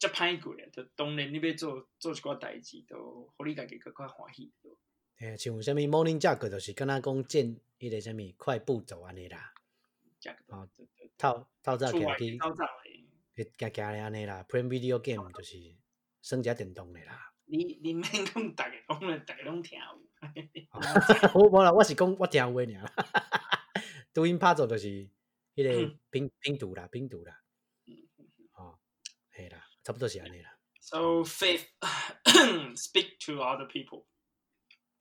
[0.00, 4.50] 遮歹过咧，就当然你要做做一寡代志，都互你家己更较欢喜。
[4.62, 4.72] 对
[5.18, 9.52] 诶，像有啥物 morning jog 就是敢若讲健迄个啥物快步走安尼啦，
[11.18, 12.54] 透透早起来去行
[13.74, 15.56] 行咧安尼啦，play video game 就是
[16.22, 17.32] 耍只电动诶啦。
[17.44, 18.54] 你 你免讲，逐个
[18.88, 19.84] 讲咧，逐个拢听有。
[21.34, 22.94] 我无啦，我是讲我听话尔啦。
[24.14, 24.86] 抖音拍做就是
[25.54, 27.39] 迄个嗯拼拼图啦，拼图啦，
[29.83, 30.57] 差不多是安尼啦。
[30.79, 31.67] So fifth,
[32.75, 34.05] speak to other people.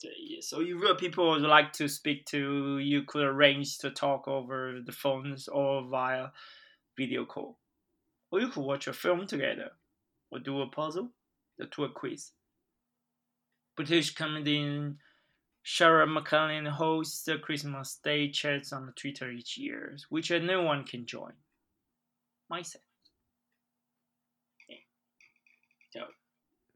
[0.02, 4.26] Yeah, So if other people would like to speak to, you could arrange to talk
[4.26, 6.28] over the phones or via
[6.96, 7.59] video call.
[8.30, 9.72] Or you could watch a film together,
[10.30, 11.11] or do a puzzle,
[11.59, 12.32] or do a quiz.
[13.76, 14.98] British comedian
[15.62, 21.07] Sharon McCallum hosts the Christmas Day chats on Twitter each year, which no one can
[21.07, 21.32] join.
[22.50, 22.84] Myself.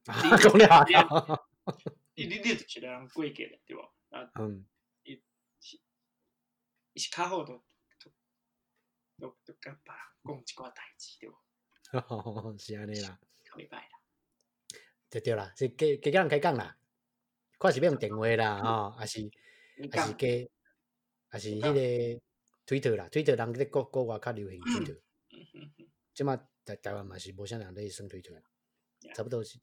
[0.05, 1.45] 啊讲了啊，
[2.15, 3.81] 你你你就是人过节的对无？
[4.09, 4.65] 啊，嗯，
[5.03, 5.21] 伊
[6.99, 7.63] 是较好都
[7.99, 8.11] 都
[9.17, 11.35] 都都甲别人讲一寡代志对无？
[12.59, 13.99] 是安尼啦，较袂歹啦。
[15.09, 16.77] 对对啦，是加加人开讲啦，
[17.59, 20.27] 看是要用电话啦，吼，还是你还是加
[21.29, 22.21] 还是迄个
[22.65, 25.01] 推特啦，推特人咧国国外较流行推特，
[26.13, 26.35] 即马
[26.65, 28.41] 台台湾嘛是无啥人咧耍推特啦
[29.15, 29.59] 差不多是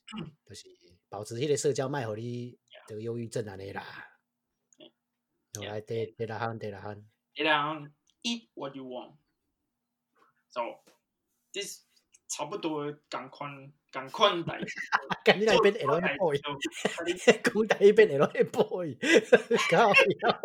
[0.46, 0.66] 就是
[1.08, 3.82] 保持迄个社交，卖互你得忧郁症安尼啦。
[5.54, 6.94] 好来第第六项，第六项，
[7.34, 9.16] 你人 eat what you want。
[10.50, 10.82] So
[11.52, 11.84] this
[12.28, 14.60] 差不多共款共款代。
[14.62, 14.74] 志。
[15.24, 16.38] 干你那边做 L 代 A boy，
[17.42, 18.96] 讲台 边 L A boy，
[19.70, 20.40] 搞笑。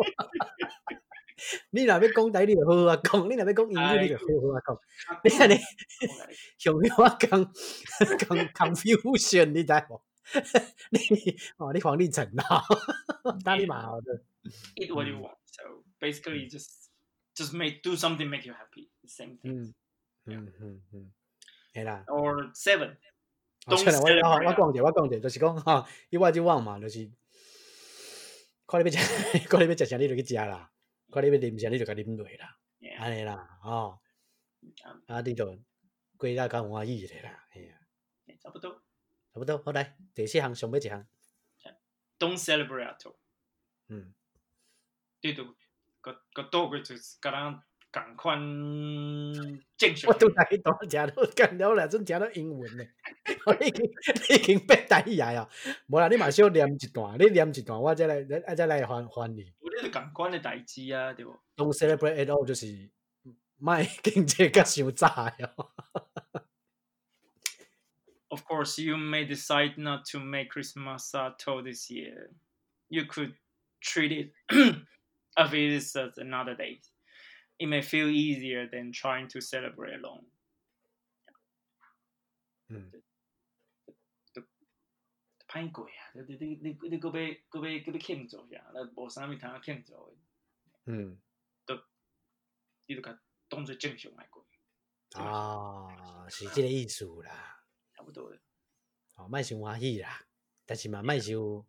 [1.72, 4.80] 你若要讲台，你就好好啊讲；你若要讲英语，你就好好啊讲。
[5.24, 5.60] 你安尼
[6.58, 6.82] 向我
[7.20, 7.30] 讲
[8.18, 10.02] 讲 confusion，你知无？
[10.90, 11.00] 你
[11.58, 12.64] 哦，你黄立成啊，
[13.44, 14.24] 哪里蛮好的。
[14.76, 15.38] eat what you want.
[15.46, 16.90] So basically, just
[17.36, 18.90] just make do something make you happy.
[19.02, 19.44] The same thing.
[19.44, 19.74] 嗯
[20.26, 21.12] 嗯嗯嗯，
[21.74, 22.04] 系啦。
[22.08, 22.98] Or seven.
[23.68, 27.12] 哦 Don't 算了，我我我讲者，我讲者，就是讲吼，伊我就往嘛，就是
[28.68, 30.70] 看你要食，看你要食啥，你就去食啦；
[31.16, 32.60] 看你要啉啥，你就甲啉落啦.
[33.00, 34.00] 安尼啦，吼
[34.84, 35.46] ，Um, 啊，你就
[36.18, 37.80] 过日较有欢喜咧啦，嘿啊，
[38.40, 38.74] 差不多。
[39.34, 41.08] 差不多，好来，第四项上尾一项
[42.20, 43.16] ，Don't celebrate at all.
[43.88, 44.14] 嗯，
[45.22, 45.56] 你都
[46.02, 47.64] 个个多过就是甲咱
[47.96, 48.38] 共款
[49.78, 50.14] 正常我。
[50.20, 52.92] 拄来去倒食到干了啦，阵食到英文咧，
[53.46, 55.48] 哦你已经你已经变台语啊，
[55.88, 59.54] 无啦，你嘛小念一段，你念一段，我再来，啊再来还还你。
[59.62, 62.90] 有咧就共款的代志啊，对无？Don't celebrate at all 就是
[63.58, 65.72] 卖经济较伤早的哦。
[68.28, 72.32] Of course, you may decide not to make Christmas at all this year.
[72.90, 73.36] You could
[73.80, 74.34] treat it
[75.38, 76.82] as it is as another day.
[77.58, 80.26] It may feel easier than trying to celebrate alone.
[82.68, 82.92] 嗯，
[85.48, 86.12] 歹过啊！
[86.28, 88.72] 你你你你搁要搁要搁要庆祝啥？
[88.74, 90.18] 那无啥物通啊庆祝的，
[90.86, 91.18] 嗯，
[92.88, 94.46] 你就甲当做正常来过，
[95.14, 97.64] 啊，是即个意思啦。
[97.94, 98.38] 差不多的。
[99.16, 100.26] 哦，莫伤欢喜啦，
[100.66, 101.66] 但是嘛莫伤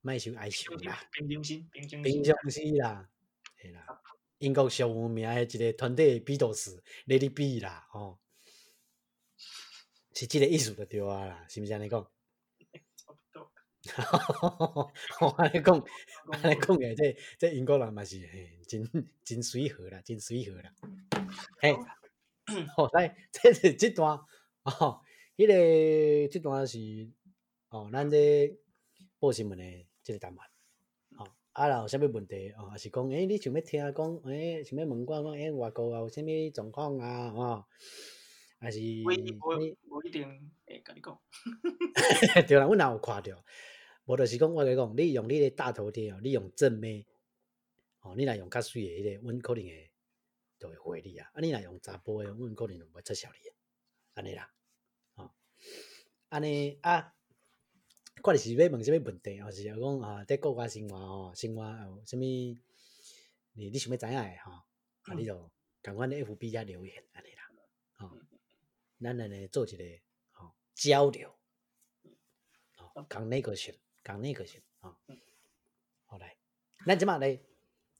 [0.00, 2.24] 莫伤哀愁啦，平常心，平常平心。
[2.24, 3.08] 常时啦，
[3.56, 4.02] 嘿啦。
[4.38, 8.18] 英国上有名的一个团队比斗士 Lady B 啦，吼、
[10.14, 12.10] 是即个意思就对啊啦，是毋是安尼讲？
[13.02, 14.92] 差不多。
[15.20, 15.84] 我安尼讲，
[16.32, 18.84] 安尼讲诶，这这英国人嘛是嘿，真
[19.24, 20.74] 真随和啦，真随和啦。
[21.60, 21.72] 嘿，
[22.74, 24.18] 好来，这是这段
[24.64, 25.00] 哦，
[25.36, 26.78] 迄、个这段是
[27.68, 28.58] 哦，咱这
[29.18, 29.64] 报新闻的
[30.02, 30.40] 这个单元。
[31.56, 37.32] 哦，啊，若有啥物问题哦，还是讲诶，你想要听讲诶，想要问我讲诶，外国啊有啥物状况啊？
[37.32, 37.64] 哦，
[38.60, 40.22] 还是我一你我我一定
[40.66, 41.18] 会甲你讲。
[42.46, 43.42] 对啦，阮若有看着，
[44.04, 47.06] 无就是讲我甲你讲，你用你的大头贴哦，你用正面，
[48.00, 49.90] 哦，你若用较水诶迄个，阮可能会
[50.58, 51.30] 就会回你啊。
[51.32, 53.56] 啊，你若用查甫诶，阮可能就袂撤销你啊。
[54.14, 54.50] 安尼啦，
[55.14, 55.30] 哦，
[56.28, 57.14] 安尼啊，
[58.26, 62.58] 我就是要问啥物问题，还是讲啊，在国外生活吼，生活有啥物，你
[63.70, 64.50] 你想要知影诶吼，
[65.02, 65.50] 啊，你就
[65.80, 67.48] 共阮咧 FB 遐留言安尼啦，
[67.94, 68.10] 吼、
[69.00, 69.84] 咱安尼做一个
[70.32, 71.32] 吼、交流。
[72.78, 73.72] 哦，讲那个先，
[74.02, 74.98] 讲那个先啊。
[76.06, 76.36] 好来，
[76.84, 77.40] 咱即马咧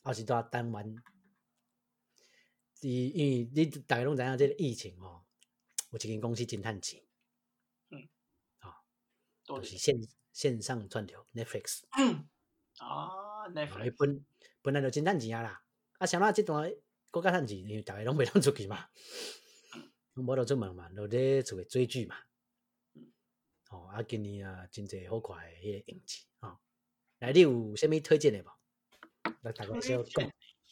[0.03, 0.97] 后一段单元，
[2.81, 5.25] 伊因为你大家拢知影，即个疫情吼、
[5.93, 7.01] 有一间公司真趁钱，
[9.47, 9.97] 多就是线
[10.33, 11.85] 线上串流 Netflix，
[12.79, 14.27] 啊哦，Netflix 本
[14.61, 15.63] 本来就真趁钱啊啦。
[15.99, 16.71] 啊，像咱即段
[17.11, 18.89] 国家趁钱，因为大家拢袂当出去嘛，
[20.15, 22.17] 拢无得出门嘛，就咧厝诶追剧嘛。
[23.71, 26.59] 哦，啊，今年啊，真侪好看诶迄个影集吼。
[27.21, 28.51] 来，你有啥物推荐诶无？
[29.41, 30.31] 来，大家小讲。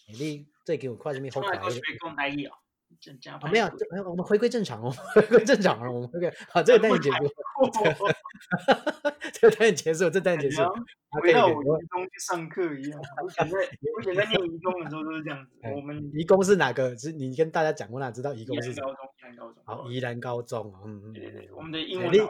[0.08, 1.80] 你最近有看啥物好看诶从来都学？
[1.98, 2.56] 讲台语哦，
[3.00, 7.16] 真正啊，没有，这我们回归正常哦，回归正常了，我们回归好，这个单元结束，
[9.32, 10.62] 这个单元结束，这单元结束。
[11.10, 13.00] 回到我可以我移工去上课一样。
[13.22, 15.52] 我以前在我以前在念移工的时候都是这样子。
[15.62, 16.96] 哎我们移工是哪个？
[16.98, 19.62] 是你跟大家讲，我哪知道移宜工是宜兰高中。
[19.64, 22.28] 好，宜兰高中哦，嗯嗯对对对，嗯我们的英文你你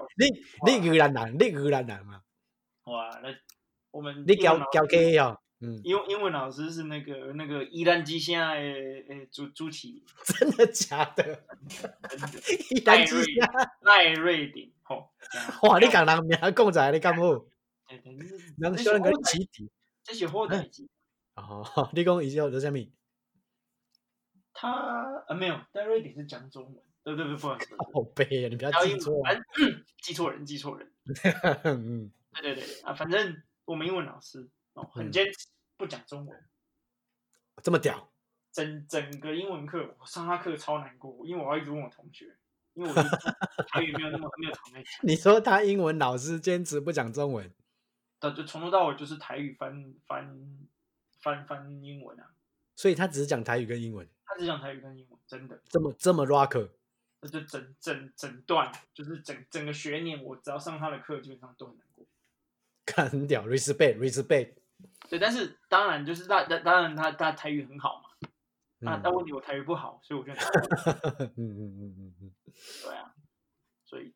[0.78, 2.20] 你宜兰人，你宜兰人嘛？
[2.84, 3.30] 哇，那
[3.90, 11.44] 我们你交交给哦，嗯，英英文老师是那个那个伊兰基现在诶主主体 真的假的？
[12.70, 15.10] 伊兰基下，赖瑞典吼。
[15.62, 17.22] 哇，你讲人名讲出来，你敢好？
[17.88, 19.70] 对对对能小人个起底
[20.02, 20.86] 这是好代志。
[21.36, 22.86] 哦，你讲伊是做啥物？
[24.52, 24.70] 他
[25.26, 26.82] 啊没有，戴瑞典是讲中文。
[27.02, 28.48] 对对对，不好意思，好悲啊！
[28.48, 29.22] 你不要记错
[30.00, 30.90] 记错人，记错人。
[31.64, 32.10] 嗯，
[32.40, 36.44] 对对对啊，反正我们英文老师哦很嗯坚持不讲中文，
[37.62, 38.12] 这么屌，
[38.52, 42.36] 整整个英文课我上他课超难过，因为我要一直问我同学，
[42.74, 42.94] 因为我
[43.64, 47.50] 台语没有那么没有常在讲，你说他英文老师坚持不讲中文，
[48.20, 50.66] 对，就从头到尾就是台语翻翻
[51.20, 52.30] 翻翻英文啊，
[52.76, 56.70] 所以他只是讲台语跟英文，他只讲台语跟英文，真的，这么这么 rock，
[57.20, 62.06] 那就整整整段就是整整个学年，我只要上他的课，基本上都很难过。
[62.86, 64.52] 看很屌，respect respect，
[65.08, 68.28] 对，但是当然就是当当当然他他台语很好嘛，
[68.78, 70.40] 那嗯但问题我台语不好，所以我就很
[71.36, 72.32] 嗯嗯嗯嗯嗯，
[72.82, 73.14] 对啊，
[73.84, 74.14] 所以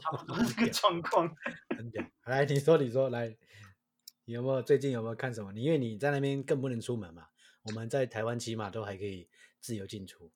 [0.00, 1.34] 差不多这个 状况。
[1.76, 2.04] 很屌。
[2.24, 3.36] 来，你说你说来，
[4.24, 5.52] 你有没有最近有没有看什么？
[5.52, 7.28] 你因为你在那边更不能出门嘛，
[7.62, 9.28] 我们在台湾起码都还可以
[9.60, 10.30] 自由进出。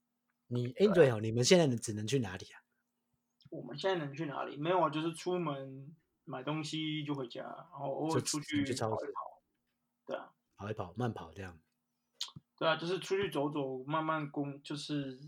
[0.48, 2.60] 你哎对哦，你们现在只能去哪里啊？
[3.50, 4.56] 我们现在能去哪里？
[4.56, 5.94] 没有啊，就是出门
[6.24, 9.31] 买东西就回家，然后偶尔出去去超市跑一跑。
[10.12, 11.58] 对啊，跑一跑，慢跑这样。
[12.58, 15.18] 对啊，就是出去走走，慢慢攻，就是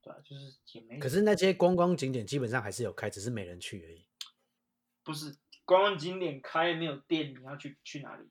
[0.00, 4.06] 对啊，就是也没可是那些观光景点基本上还是有开，只是没人去而已。
[5.02, 8.30] 不是观光景点开没有店，你要去去哪里？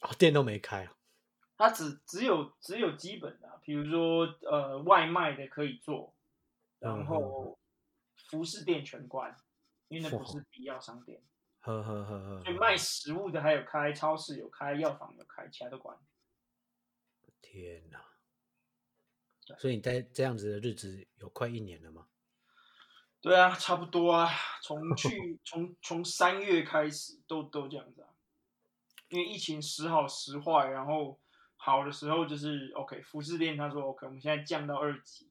[0.00, 0.96] 哦，店都没开啊。
[1.58, 6.14] 它只只有只有基本的啊、比如说呃外卖的可以做，
[6.80, 7.58] 嗯然后
[8.30, 9.36] 服饰店全关，
[9.88, 11.22] 因为那不是必要商店。
[11.62, 12.44] 呵呵呵呵。
[12.44, 15.98] 所以卖食物的还有开，超市有开，药房有开，其他都关。
[17.40, 17.98] 天哪！
[19.58, 22.06] 所以你在这样子的日子有快一年了吗？
[23.20, 24.28] 对啊，差不多啊，
[24.62, 28.08] 从去从从三月开始都都这样子啊，
[29.08, 31.20] 因为疫情时好时坏，然后
[31.56, 35.30] 好的时候就是 OK，服饰店他说 OK，我们现在降到二级，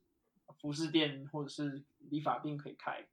[0.62, 3.06] 服饰店或者是理发店可以开，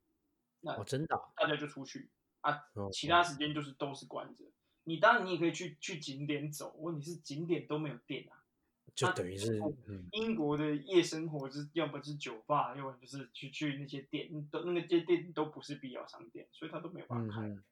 [0.60, 2.10] 那哦，真的啊、大家就出去
[2.40, 4.44] 啊，哦其他时间就是都是关着。
[4.84, 8.44] 你当然你也可以去去景点走，问题是景点都没有电啊。
[8.94, 9.60] 就等于是
[10.12, 17.42] 英国的夜生活是要么是酒吧，要么就是去去那些店，都那个些店都不是必要商店，所以他都没有办嗯法开。
[17.42, 17.64] 哼，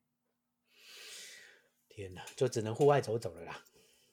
[1.88, 3.64] 天哪，就只能户外走走了啦，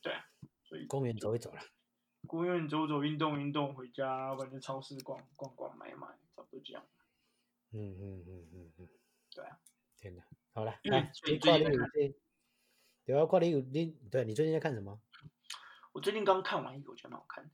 [0.02, 0.26] 对啊
[0.64, 1.62] 所以公园走一走了。
[2.26, 6.84] 公园走走、运动运动，回家或者超市逛逛逛、买买，差不多这样。
[7.74, 8.90] 嗯嗯嗯嗯嗯，
[9.36, 9.60] 对啊，
[9.98, 10.24] 天哪，
[10.54, 12.16] 好了，嗯来，你最近有这，
[13.06, 15.02] 对啊，跨年有你，对你最近在看什么？
[15.92, 17.50] 我最近刚看完一个，我觉得蛮好看的，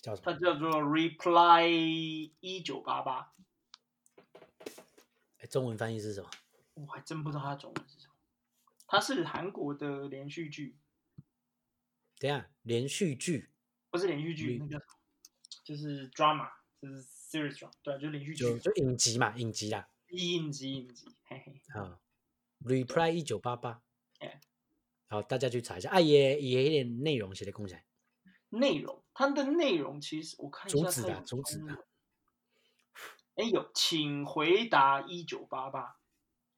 [0.00, 0.32] 叫什么？
[0.32, 3.32] 它叫做《Reply 一九八八》，
[5.38, 6.28] 哎，中文翻译是什么？
[6.74, 8.14] 我还真不知道它中文是什么。
[8.88, 10.76] 它是韩国的连续剧，
[12.18, 13.50] 等一下，连续剧
[13.90, 14.94] 不是连续剧，那叫什么？
[15.64, 21.62] 就是 drama，就是 series drama，对啊，就连续剧，就就影集嘛，影集啦，影集影集，嘿嘿。
[21.74, 22.00] 啊
[22.64, 23.82] ，Reply 一九八八
[24.20, 24.40] 哎，
[25.08, 27.78] 好，大家去查一下，啊，也也有点内容写的共享，
[28.48, 31.78] 内容，它的内容其实我看一下主旨啊它有主旨啊。
[33.34, 35.98] 哎呦，请回答一九八八，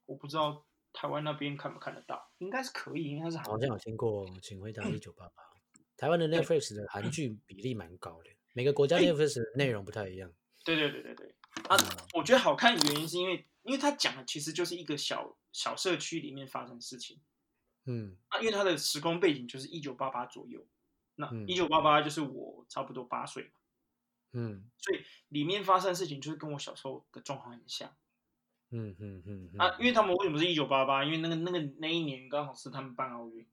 [0.05, 5.43] 我不知道台湾那边看不看得到，应该是可以，应该是韩好像有听过，请回答一九八八。
[5.97, 10.31] 台湾的 Netflix 的韩剧比例蛮高的，每个国家哎 Netflix 的内容不太一样。
[10.63, 11.35] 对对对对对，
[11.67, 17.21] 啊，嗯我觉得好看的原因是因为，因为他讲的其实就是一个小小社区里面发生的事情
[17.85, 20.65] 嗯啊，因为他的时空背景就是一九八八左右，
[21.13, 23.59] 那嗯一九八八就是我差不多八岁嘛，
[24.31, 27.95] 嗯所以里面发生的事情就是跟我小时候的状况很像。
[28.71, 31.03] 嗯嗯嗯啊，因为他们为什么是一九八八？
[31.03, 33.47] 因为那个那个那一年刚好是他们办奥运，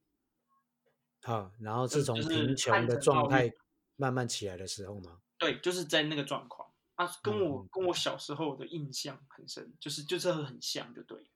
[1.23, 3.53] 好，然后就是从就是贫穷的状态
[3.97, 5.21] 慢慢起来的时候吗。
[5.39, 6.66] 对，就是在那个状况
[6.97, 11.31] 啊，跟我、嗯跟我小时候的印象很深，就是就是很像，就对，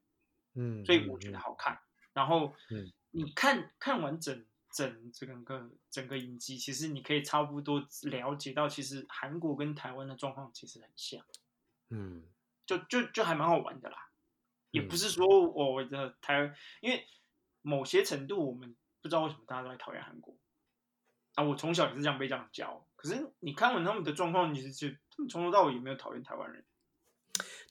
[0.55, 1.79] 嗯，所以我觉得好看。
[2.13, 11.25] 然后，嗯你看看完整整整个整个影集，其实你可以差不多了解到，其实韩国跟台湾的状况其实很像，
[11.89, 12.23] 嗯
[12.65, 14.09] 就就就还蛮好玩的啦。
[14.71, 17.05] 也不嗯是说我的台，因为
[17.61, 20.37] 某些程度我们不知道为什么大家都在讨厌韩国
[21.35, 21.43] 啊。
[21.43, 26.65] 我从小也是这样被这样教，可是你看完他们的状况，其实就他们从头到尾也没有讨厌台湾人。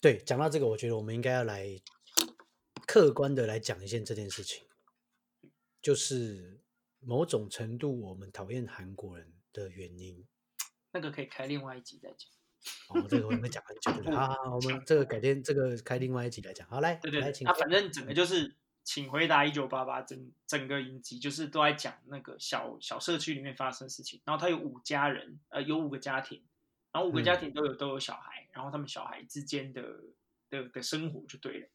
[0.00, 1.66] 对，讲到这个，我觉得我们应该要来
[2.86, 4.64] 客观的来讲一件这件事情，
[5.82, 6.60] 就是
[7.00, 10.26] 某种程度我们讨厌韩国人的原因。
[10.92, 12.30] 那个可以开另外一集再讲。
[12.88, 14.16] 哦，这个我们会讲很久了。
[14.16, 16.66] 好 好，好我们这个改天这个开另外一集来讲。
[16.68, 24.20] 好，来，对对对，请啊，反正整个就是，请回答一九八八，整整个影集就是都在讲那个小小社区里面发生的事情。
[24.24, 26.42] 然后他有五家人，呃，有五个家庭，
[26.92, 29.82] 然后五个家嗯庭都有都有小孩，然后他们小孩之间的
[30.48, 31.68] 的的生活就对了。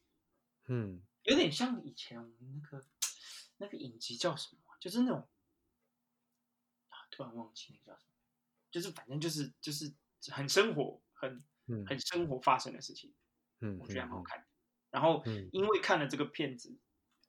[0.67, 2.85] 嗯有点像以前我们那个
[3.57, 5.27] 那个影集叫什么啊，就是那种
[6.89, 8.11] 啊，突然忘记那个叫什么，
[8.71, 9.93] 就是反正就是就是
[10.31, 13.13] 很生活，很嗯很生活发生的事情，
[13.61, 14.47] 嗯，我觉得还蛮好嗯看。
[14.91, 16.77] 然后嗯因为看了这个片子，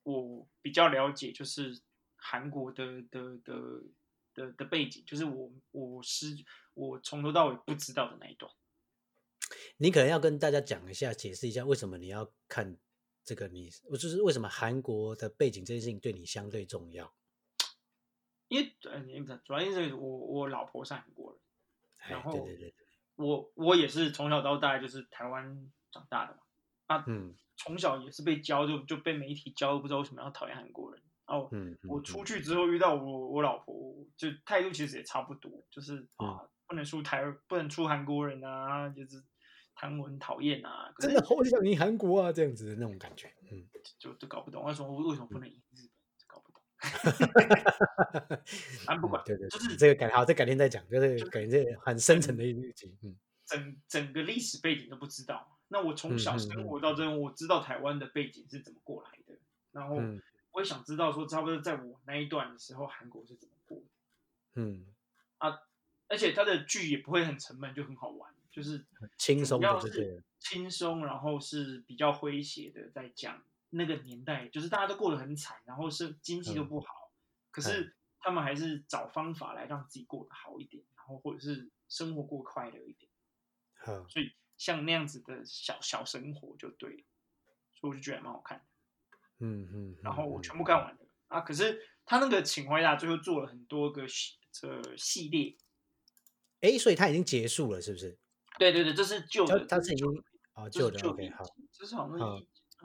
[0.03, 1.80] 我比较了解就是
[2.16, 3.55] 韩国的的的
[4.37, 6.26] 的的背景，就是我我是
[6.74, 8.53] 我从头到尾不知道的那一段。
[9.78, 12.76] 你可能要跟大家讲一下，解释一下为什么你要看
[13.24, 17.12] 这个你，就是为什么韩国的背景这件事情对你相对重要。
[18.49, 21.41] 因为呃，你主要因为我我老婆是韩国人，
[21.99, 22.74] 哎然后对对对，
[23.16, 26.43] 我我也是从小到大就是台湾长大的嘛，
[26.87, 31.03] 啊，嗯从小也是被教就就被媒体教，不知道为什么要讨厌韩国人。
[31.26, 31.51] 哦，
[31.89, 39.23] 我出去之后遇到我我老婆，就态度其实也差不多，就是嗯啊，不能出台不能出韩国人啊，就是
[39.75, 43.67] 韩文讨厌啊，真是的好想赢韩国啊，这样子的那种感觉，嗯，
[43.99, 45.91] 就就搞不懂为什么为什么不能赢日本，
[46.27, 46.62] 搞不懂。
[48.87, 55.57] 啊，不管，对对，就是这个改好，这改天再讲，就是感觉这很深层的一集，嗯整整个历史背景都不知道。
[55.69, 59.39] 那我从嗯小生活到这边，我知道台湾的背景是怎么过来的，
[59.73, 60.21] 然后嗯
[60.53, 63.55] 我也想知道说，差不多在我那一段的时候，韩国是怎么
[64.57, 64.87] 嗯，
[66.09, 68.87] 而且它的剧也不会很沉闷，就很好玩，就是
[69.19, 76.69] 轻松要是，轻松，然后是比较诙谐的，在讲那个年代，就是大家都过得很惨，然后是经济都嗯。
[76.69, 77.11] 不好，
[77.51, 83.11] 可是他们还是找方法来让自己过得好一点，然后或者是生活过快乐一点。
[83.75, 87.05] 好，所以像那样子的小小生活就对了，
[87.75, 88.65] 所以我就觉得蛮好看的。
[89.41, 91.01] 嗯嗯，然后我嗯全部看完了。
[91.27, 95.57] 啊，可是他那个请回答最后做了很多个系这系列，
[96.61, 98.19] 哎，所以它已经结束了，是不是？
[98.59, 100.07] 对对对，这是旧它的，它是已经
[100.53, 102.19] 啊这旧的，OK，好，集，这是好像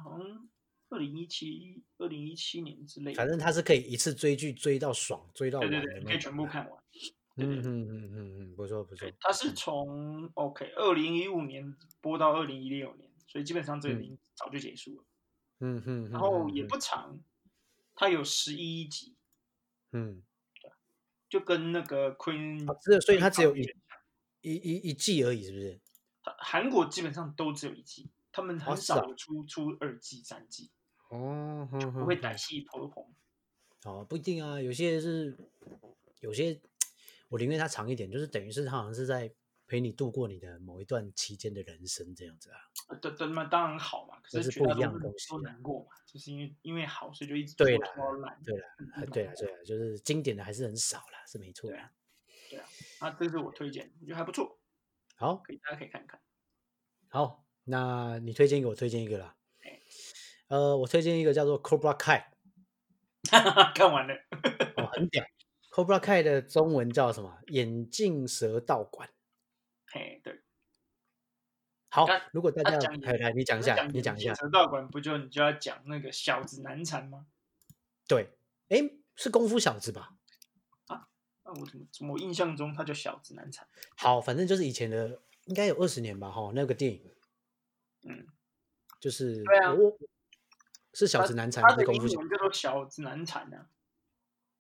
[0.04, 0.50] 好像
[0.90, 6.84] 二零一七二零一七年之类的，反正它是可以一次追剧追到爽，追到对对对，可以全部看完。
[7.38, 15.06] 嗯嗯嗯嗯嗯，不错不错对，，它是从 OK 二零一五年播到二零一六年，所以基本上这已经早就结束了。
[15.62, 17.24] 嗯哼，然后也嗯不长，
[17.96, 19.16] 它有十一集，
[19.94, 20.22] 嗯，
[21.32, 23.62] 就跟那个 Queen，哦只有所以它只有一
[24.42, 25.80] 一一一季而已，是不是？
[26.22, 30.70] 它韩国基本上都只有一季，他们很哦啊少有出出二季、三季，
[31.10, 33.16] 哦，不会歹戏头红。
[33.86, 35.38] 哦，不一定啊，有些是
[36.20, 36.60] 有些，
[37.30, 39.34] 我宁愿它长一点，就是等于是它好像是在
[39.72, 42.60] 陪你度过你的某一段期间的人生这样子啊。
[42.90, 48.38] 呃对对那，当然好嘛，可是是不一样的东西啊难过嘛，就是因为因为好，所以就一直对啦拖拖到烂。
[48.44, 48.66] 对了，
[48.96, 51.90] 啊对了，对了，就是经典的还是很少啦，是没错对啊。
[52.50, 52.66] 对啊，
[53.00, 54.60] 啊，这是我推荐，我觉得还不错，
[55.16, 56.20] 好，可以大家可以看看。
[57.08, 59.80] 好，那你推荐一个，我推荐一个啦哎。
[60.50, 62.26] 呃，我推荐一个叫做 Cobra Kai，
[63.74, 64.14] 看完了，
[64.76, 65.24] 哦，很屌。
[65.72, 67.40] Cobra Kai 的中文叫什么？
[67.48, 69.10] 眼镜蛇道馆。
[69.94, 70.42] 嘿，对，
[71.90, 74.34] 好，如果大家那讲来来，你讲一下，你讲一下。
[74.34, 77.28] 蛇道馆不就你就要讲那个小子难缠吗？
[78.08, 78.30] 对，
[78.70, 78.78] 哎，
[79.16, 80.16] 是功夫小子吧？
[80.88, 81.10] 啊，
[81.44, 83.68] 那我怎么怎么我印象中他叫小子难缠？
[83.98, 87.12] 好，反正就是以前的，应该有二十年吧，哈，那个电影
[88.04, 88.26] 嗯，
[89.00, 89.98] 就是对啊我
[90.94, 92.18] 是小子难缠还是功夫小？
[92.20, 93.70] 文叫做小子难缠啊。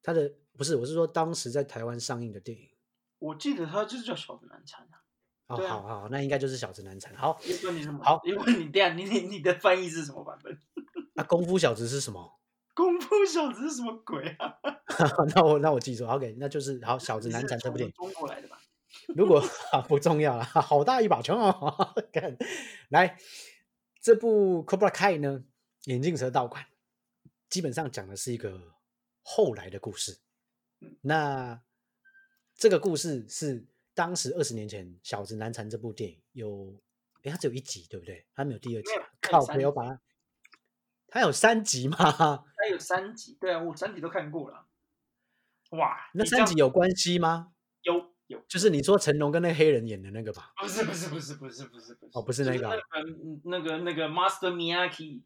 [0.03, 2.69] 他的不是，我是说当时在台湾上映的电影。
[3.19, 5.03] 我记得他就是叫小子难缠啊。
[5.55, 7.15] 哦，啊好好，那应该就是小子难缠。
[7.15, 8.03] 好，因为你什么？
[8.03, 10.57] 好你问你这样，你你你的翻译是什么版本？
[11.13, 12.39] 那 功夫小子是什么？
[12.73, 14.55] 功夫小子是什么鬼啊？
[15.35, 17.93] 那我那我记住，OK，那就是好小子难缠这部电影。
[17.93, 18.57] 中国来的吧？
[19.15, 21.93] 如果啊不重要了，好大一把枪哦！
[22.13, 22.37] 看，
[22.89, 23.17] 来
[24.01, 25.43] 这部 Cobra Kai 呢，
[25.85, 26.65] 眼镜蛇道馆
[27.49, 28.73] 基本上讲的是一个
[29.21, 30.19] 后来的故事。
[31.01, 31.61] 那
[32.55, 33.65] 这个故事是
[34.01, 36.75] 当时二十年前《小子难缠》这部电影有，
[37.21, 38.25] 哎，它只有一集对不对？
[38.33, 38.89] 它没有第二集。
[39.21, 40.01] 靠，没有把它，
[41.07, 41.97] 它有三集吗？
[42.57, 44.65] 它有三集，对啊，我三集都看过了。
[45.73, 47.53] 哇，那三集有关系吗？
[47.83, 48.43] 有有？
[48.47, 50.51] 就是你说成龙跟那个黑人演的那个吧？
[50.59, 55.21] 不是不是不是不是不是不是哦不是那个啊那个那个那个 Master Miyaki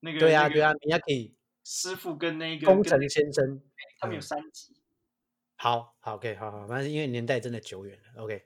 [0.00, 3.60] 那个对啊、那个对呀、啊，你要可以师傅跟那个工程先生。
[4.00, 4.73] 他们有嗯三集，
[5.56, 8.44] 好好，OK，好好，反正因为年代真的久远了，OK，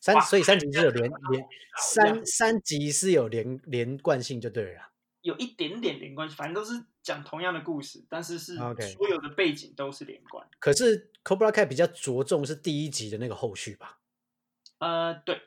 [0.00, 1.48] 三所以三集是有连连
[1.78, 4.92] 三三集是有连连贯性就对了啦。
[5.20, 10.48] 有一点点连贯性，反正都是讲同样的故事，但是是 OK 所有的背景都是连贯。
[10.58, 13.98] 可是 Cobra Kai 比较着重是第一集的那个后续吧？
[14.78, 15.40] 呃，对，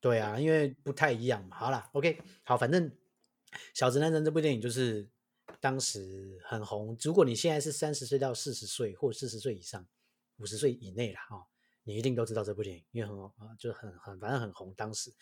[0.00, 1.56] 对啊，因为不太一样嘛。
[1.56, 2.88] 好啦 o k 好，反正
[3.74, 5.08] 《小直男人》这部电影就是
[5.60, 6.96] 当时很红。
[7.02, 9.84] 如果你现在是三十岁到四十岁，或四十岁以上、
[10.38, 11.46] 五十岁以内啦，哦，
[11.84, 14.74] 你一定都知道这部电影，因为很啊，就很很反正很红。
[14.74, 15.14] 当时，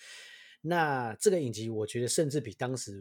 [0.61, 2.93] 那这个影集我觉得甚至比当时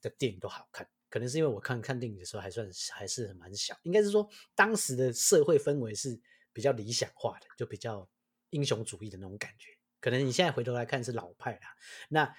[0.00, 6.20] 的电影都好看，可能是因为我看看电影的时候还算还是蛮小，应该是说当时的社会氛围是
[6.52, 8.08] 比较理想化的，就比较
[8.50, 9.70] 英雄主义的那种感觉。
[10.00, 11.74] 可能你现在回头来看是老派啦。
[12.08, 12.36] 那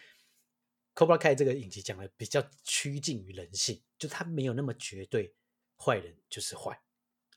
[0.93, 5.35] Cobra Kai 这个影集讲的比较趋近于人性，就他没有那么绝对，
[5.77, 6.79] 坏人就是坏，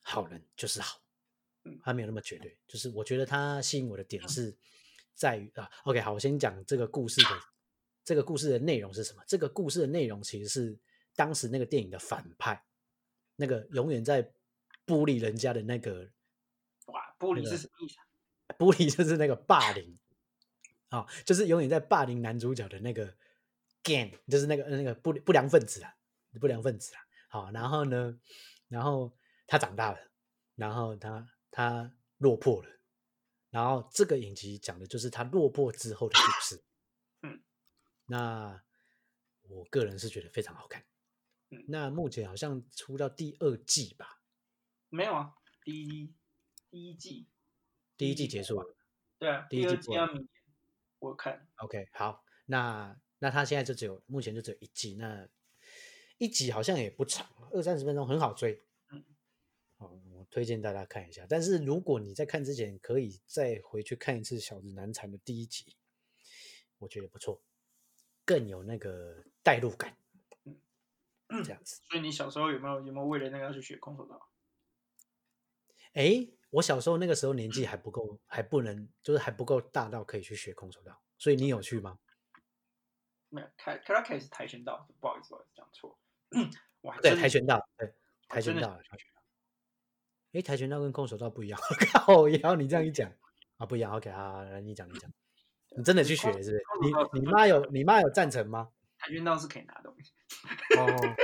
[0.03, 1.01] 好人就是好。
[1.69, 2.57] 嗯他没有那么绝对。
[2.67, 4.57] 就是我觉得他吸引我的点是
[5.15, 7.29] 在于啊，OK，好，我先讲这个故事的
[8.05, 9.23] 这个故事的内容是什么？
[9.27, 10.79] 这个故事的内容其实是
[11.15, 12.65] 当时那个电影的反派，
[13.37, 14.33] 那个永远在
[14.87, 16.09] 孤立人家的那个
[16.87, 18.05] 哇，玻璃是什么意思啊？
[18.59, 19.99] 玻璃就是那个霸凌
[20.91, 23.15] 啊、就是永远在霸凌男主角的那个
[23.85, 25.95] gang，就是那个那个不不良分子啊，
[26.41, 27.01] 不良分子啊。
[27.29, 28.19] 好，然后呢，
[28.69, 29.15] 然后
[29.47, 29.99] 他长大了，
[30.55, 31.29] 然后他
[31.59, 32.71] 他落魄了，
[33.51, 36.63] 然后这个影集讲的就是他落魄之后的故事。
[37.23, 37.43] 嗯，
[38.07, 38.63] 那
[39.43, 40.85] 我个人是觉得非常好看。
[41.51, 44.23] 嗯那目前好像出到第二季吧，
[44.89, 45.35] 没有啊，
[45.65, 46.15] 第一
[46.71, 47.27] 第一季，
[47.97, 48.77] 第一季结束了。
[49.19, 49.91] 对啊，第一第二季
[51.01, 55.29] 我看 OK，好，那那他现在就只有目前就只有一季，那
[56.19, 58.65] 一集好像也不长，二三十分钟，很好追。
[58.91, 59.05] 嗯，
[59.79, 61.27] 哦，我推荐大家看一下。
[61.29, 65.77] 但是如果你在看之前，可以再回去看一次《小子难缠》的第一集，
[66.79, 67.43] 我觉得不错，
[68.25, 69.97] 更有那个代入感。
[71.31, 71.81] 嗯这样子。
[71.91, 74.31] 所以你小时候有没有有没有为了那个要去学空手道？
[75.93, 81.99] 哎，我小时候那个时候年纪还不够，还不能，就是还不够大到可以去学空手道，所以你有去吗？
[83.31, 85.99] 没有，开 r a k 是跆拳道，不好意思，不好意思，讲错。
[86.81, 87.93] 我还对，跆拳道，对，
[88.29, 88.81] 跆拳道，
[90.33, 90.41] 跆拳道。
[90.41, 91.59] 诶，跆拳道跟空手道不一样。
[91.93, 93.11] 靠，也要你这样一讲
[93.57, 93.93] 啊，不一样。
[93.93, 95.11] OK，好，好来你讲，你讲。
[95.77, 96.63] 你真的去学是不是？
[97.13, 98.71] 你你妈有你妈有赞成吗？
[98.99, 100.13] 跆拳道是可以拿东西。
[100.79, 101.15] 哦，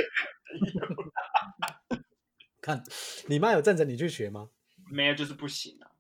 [2.61, 2.83] 看
[3.29, 4.51] 你妈有赞成你去学吗？
[4.91, 5.91] 没有就是不行啊。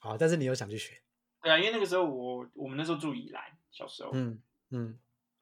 [0.00, 1.02] 好，但是你有想去学。
[1.42, 4.40] 对啊，因为那个时候我我们那时候住宜兰，小时候，嗯
[4.70, 4.98] 嗯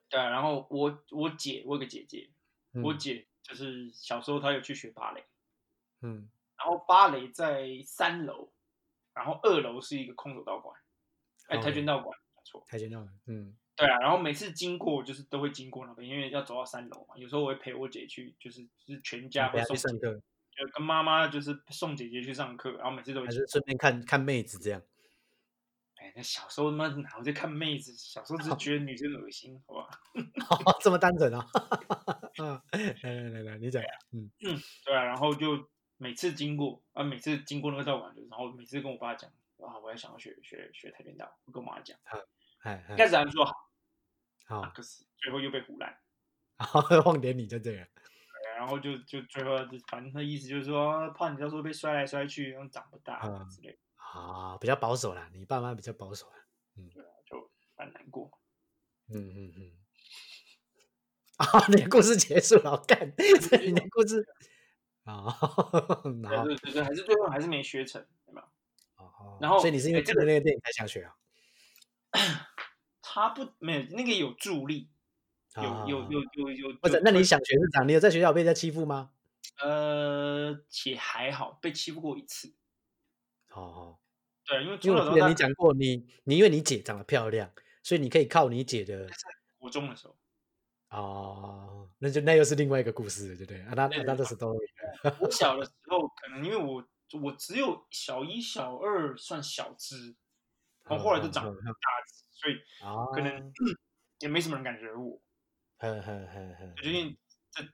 [0.08, 2.30] 对啊，然后我我姐我有个姐姐，
[2.72, 5.24] 嗯我姐就是小时候她有去学芭蕾，
[6.02, 6.28] 嗯
[6.58, 8.52] 然后芭蕾在三楼，
[9.14, 10.74] 然后二楼是一个空手道馆，
[11.48, 20.14] 哎，哦跆拳道馆，没错，跆拳道馆，嗯对啊，然后每次经过就是都会经过那边，因为要走到三楼嘛，有时候我会陪我姐去，就是就是全家会送上课，
[20.50, 24.80] 就跟妈妈就是送姐姐去上课，然后每次都会还是顺便看看妹子这样？
[25.96, 27.92] 哎，那小时候他妈哪会在看妹子？
[27.96, 29.88] 小时候只是觉得女生恶心，好吧？
[30.80, 31.46] 这么单纯啊？
[32.38, 32.62] 嗯，
[33.02, 33.82] 来来来来，你讲。
[34.12, 35.56] 嗯嗯对啊，然后就
[35.96, 41.96] 每次经过啊，每次经过那个道馆，就是然后每次跟我爸讲啊，我也想要学学学跆拳道，我跟我妈讲，
[42.62, 43.54] 哎一开哎，始还说好，
[44.46, 45.98] 好啊，，可是最后又被胡乱，
[46.58, 47.86] 好，忘点你就这样。
[48.56, 56.36] 然后就就最后就反正他意思就是说，怕你到时候被摔来摔去，然后长不大嗯之类的，啊，比较保守啦，你爸妈比较保守啦。
[56.74, 58.30] 对啊，就蛮难过。
[59.12, 59.72] 嗯嗯嗯。
[61.36, 64.26] 啊，你的故事结束了，我干，你的故事
[65.06, 65.24] 啊，
[66.22, 68.46] 然后对对对对，还是最后还是没学成，有没有？
[68.96, 71.14] 哦然后所以你是因为看了那个电影才想学啊？
[73.02, 74.90] 他不没有那个有助力，
[75.54, 77.88] 有啊有有有有，不是那你想学是这样？
[77.88, 79.10] 你有在学校被人家欺负吗？
[79.62, 82.52] 呃，也还好，被欺负过一次。
[83.52, 83.98] 哦哦，
[84.44, 87.50] 对，因为因为我记你讲过，你你因为你姐长得漂亮，
[87.82, 89.08] 所以你可以靠你姐的
[89.56, 90.16] 国中的时候，
[90.90, 93.62] 哦，那就那又是另外一个故事，对不对？
[93.62, 94.52] 啊，那对那都是都
[95.20, 95.64] 我小的？
[95.66, 96.86] 时候可能因为我
[97.20, 100.14] 我只有小一、小二算小只，
[100.84, 101.54] 然后后来就长嗯嗯。
[101.54, 103.52] 嗯大只，所以啊，可能
[104.20, 105.20] 也没什么人敢惹我，
[105.78, 107.18] 呵呵呵呵，就因为。
[107.52, 107.64] 这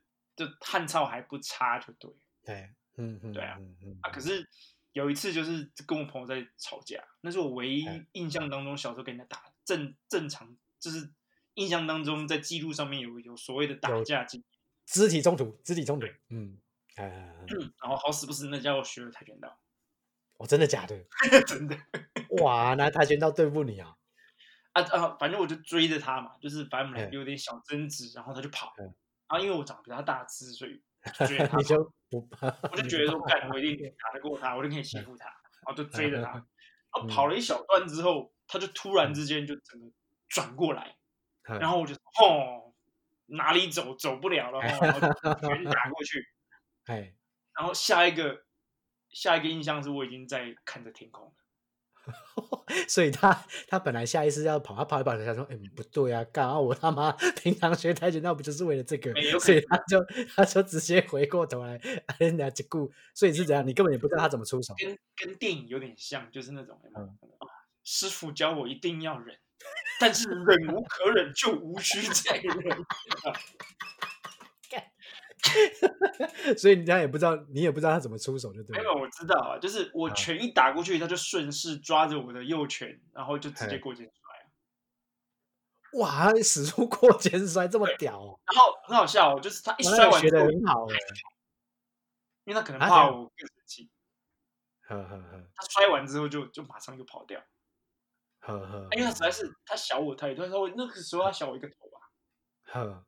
[0.46, 2.16] 这汉操还不差，就对了。
[2.44, 3.58] 对，嗯嗯，对啊
[4.02, 4.10] 啊。
[4.10, 4.48] 可是
[4.92, 11.12] 有一次就是跟我朋友在吵架，那是我唯一嗯印象当中小时候跟人家打正正常，就是
[11.54, 14.46] 印象当中在记录上面有有所谓的打架经验。
[14.86, 16.58] 肢体冲突，肢体冲突，嗯，
[16.96, 19.58] 然后好死不死，那家伙学了跆拳道，
[20.38, 20.98] 哦，真的假的？
[21.46, 21.76] 真的
[22.42, 23.96] 哇，那跆拳道对付你啊？
[24.72, 25.16] 啊啊！
[25.20, 28.84] 反正我就追着他嘛，就是反正我们俩嗯有点小争执，然后他就跑，嗯
[29.28, 30.82] 然后因为我长得比他大只，所以
[31.56, 36.42] 你，就不怕，我就觉得说，干，我一定打得过他，我一定可以欺负他，然后就追着他，然
[36.90, 39.86] 后跑嗯了一小段之后，他就突然之间就整个
[40.28, 40.96] 转过来，
[41.44, 42.72] 然然后我就哦
[43.26, 46.26] 哪里走走不了了，哦然后就拳打过去，
[46.86, 47.14] 哎，
[47.54, 48.44] 然后下一个
[49.10, 51.32] 下一个印象是我已经在看着天空了。
[52.88, 53.32] 所以他
[53.68, 56.58] 他本来下意识要跑，他跑一跑，他说：“哎、不对啊，干啊！
[56.58, 61.76] 我他妈 平常学跆拳道不就是为了这个没有？”可所以他就他就直接回过头来，
[62.06, 63.64] 哎，人家只顾，所以是怎样？
[63.64, 64.74] 你根本也不知道他怎么出手。
[64.76, 67.06] 跟跟电影有点像，就是那种嗯
[67.38, 67.46] 啊
[67.84, 69.38] 师傅教我一定要忍，
[70.00, 72.54] 但是忍无可忍就无需再忍。
[76.56, 78.82] 所以人家也不知道，你也不知道他怎么出手，就对了。
[78.82, 84.46] 没有，我知道啊，就是我啊拳一打过去，他就顺势抓着我的右拳，然后就直接嘿过肩摔啊。
[85.98, 88.40] 哇，他使出过肩摔这么屌哦！
[88.46, 90.96] 然后很好笑哦，就是他一摔完之后，很好哎。
[92.44, 93.90] 因为他可能怕我更生气，
[94.88, 97.40] 呵呵呵他摔完之后就就马上就跑掉，
[98.42, 101.98] 呵呵，因为他实在是他小我太多，他说那个时候他小我一个头吧，
[102.64, 103.06] 呵，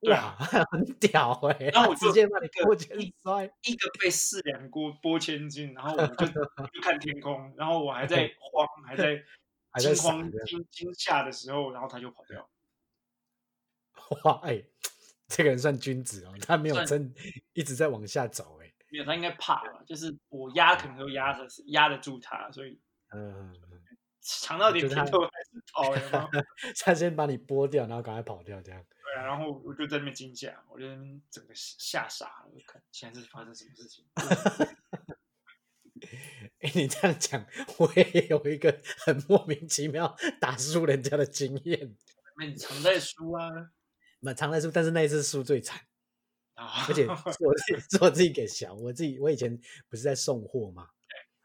[0.00, 0.34] 对啊，
[0.72, 1.70] 很屌哎！
[1.72, 6.26] 然后我就直接把你一个过肩一摔，一个被四两拨拨千斤，然后我就
[6.72, 9.22] 就看天空，然后我还在慌，还在
[9.78, 12.50] 惊慌惊惊吓的时候，然后他就跑掉。
[14.24, 14.64] 哇哎，
[15.28, 17.14] 这个人算君子哦，他没有真
[17.52, 18.72] 一直在往下走哎。
[18.88, 19.82] 没有，他应该怕吧？
[19.86, 22.80] 就是我压可能都压着压得住他，所以
[23.12, 23.54] 嗯，
[24.20, 26.28] 尝到点甜头还是 跑了吗。
[26.80, 28.84] 他先把你剥掉，然后赶快跑掉，这样。
[29.02, 34.04] 对啊，然后我就在那边惊吓，我就在那边整个吓傻了，我看现在是发生什么事情。
[36.60, 37.44] 哎，你这样讲，
[37.78, 41.96] 我也有一个很莫名其妙打输人家的经验。
[42.38, 43.50] 那你常在输啊
[44.20, 45.80] 那常在输，但是那一次输最惨，
[46.54, 46.86] 啊！
[46.88, 49.58] 而且是我自己是我自己给小，我自己我以前
[49.88, 50.88] 不是在送货嘛，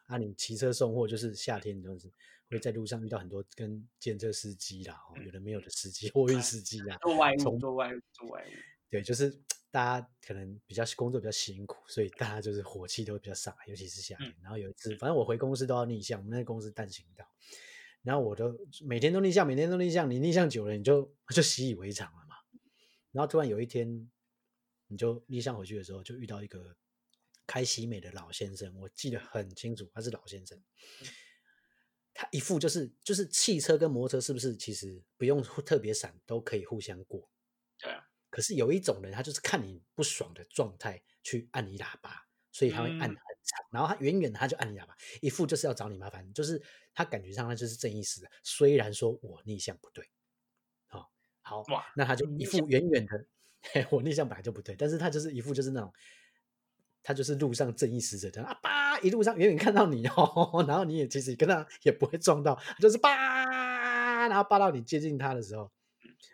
[0.07, 2.11] 啊，你骑车送货就是夏天就是
[2.49, 8.49] 会在路上遇到很多跟建车司机啦，哦有的没有的司机， 货运司机啦，做外务，做外务，做外务。
[8.89, 9.29] 对，就是
[9.71, 14.33] 大家可能比较工作比较辛苦，所以大家就是火气都会比较上来，尤其是夏天。
[14.41, 17.25] 然后有一次，反正我回公司都要逆向，我们那个公司单行道，
[18.03, 22.35] 然后我都每天都逆向，每天都逆向，你逆向久了，你就就习以为常了嘛。
[23.11, 24.09] 然后突然有一天，
[24.87, 26.77] 你就逆向回去的时候，就遇到一个
[27.47, 30.61] 开喜美的老先生，我记得很清楚，他是老先生。
[32.15, 37.29] 他一副就是就是汽车跟摩托车是不是其实不用特别闪都可以互相过？
[37.77, 46.61] 对啊，可是有一种人，他就是看你不爽的状态去按你喇叭，所以他会按很嗯长，然后他远远的他就按你喇叭，一副就是要找你麻烦，就是
[46.93, 50.09] 他感觉上他就是正义式的，虽然说我逆向不对，
[50.87, 51.11] 好、
[51.41, 53.25] 好，哇，那他就一副远远的，
[53.91, 55.91] 我逆向本来就不对，但是他就是一副就是那种，
[57.05, 65.71] 他就是路上正义使者他啊叭，一路上远远看到你哦， 然后你也其实跟他也不会撞到，就是叭，然后叭到你接近他的时候，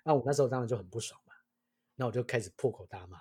[0.06, 1.34] 那我那时候当然就很不爽嘛，
[1.96, 3.20] 那我就开始破口大骂，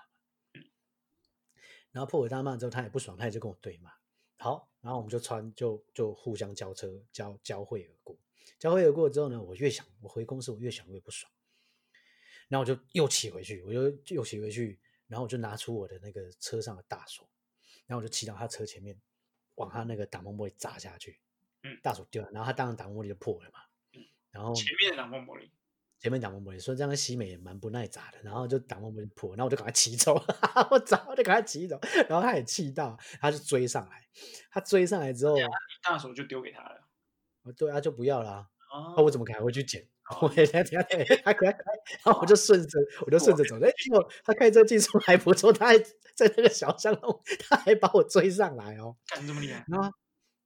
[1.91, 3.91] 然后破口大骂之后他也不爽，他也就跟我对骂，
[4.39, 8.17] 好，然后我们就穿就就互相交车交交汇而过，
[8.61, 11.31] 交汇而过之后呢，我越想我回公司我越想越不爽。
[12.49, 14.77] 然后我就又骑回去，我就又骑回去，
[15.07, 17.25] 然后我就拿出我的那个车上的大锁，
[17.91, 18.97] 然后我就骑到他车前面，
[19.57, 21.19] 往他那个挡风玻璃砸下去，
[21.65, 23.59] 嗯大锁丢了，然后他当然挡风玻璃就破了嘛，
[24.31, 25.51] 然后前面的挡风玻璃，
[25.99, 30.15] 前面挡风玻璃，所以这样西美也蛮不耐砸的，然后就挡风玻璃破，然后我就赶快骑走，
[30.71, 34.07] 我早就赶快骑走，然后他也气到，他就追上来，
[34.53, 35.43] 他追上来之后，你
[35.83, 36.87] 大手就丢给他了。
[37.43, 39.85] 哦对啊就不要啦、哦那我怎么可能还会去捡？
[40.21, 41.59] 我等下等下等下，他开开，
[42.05, 43.57] 然后我就 顺着，我就顺着走。
[43.61, 48.97] 哎，结果他开车技术还不错，他还在那个小巷弄，他还把我追上来哦。
[49.07, 49.65] 干这么厉害？
[49.69, 49.91] 然后，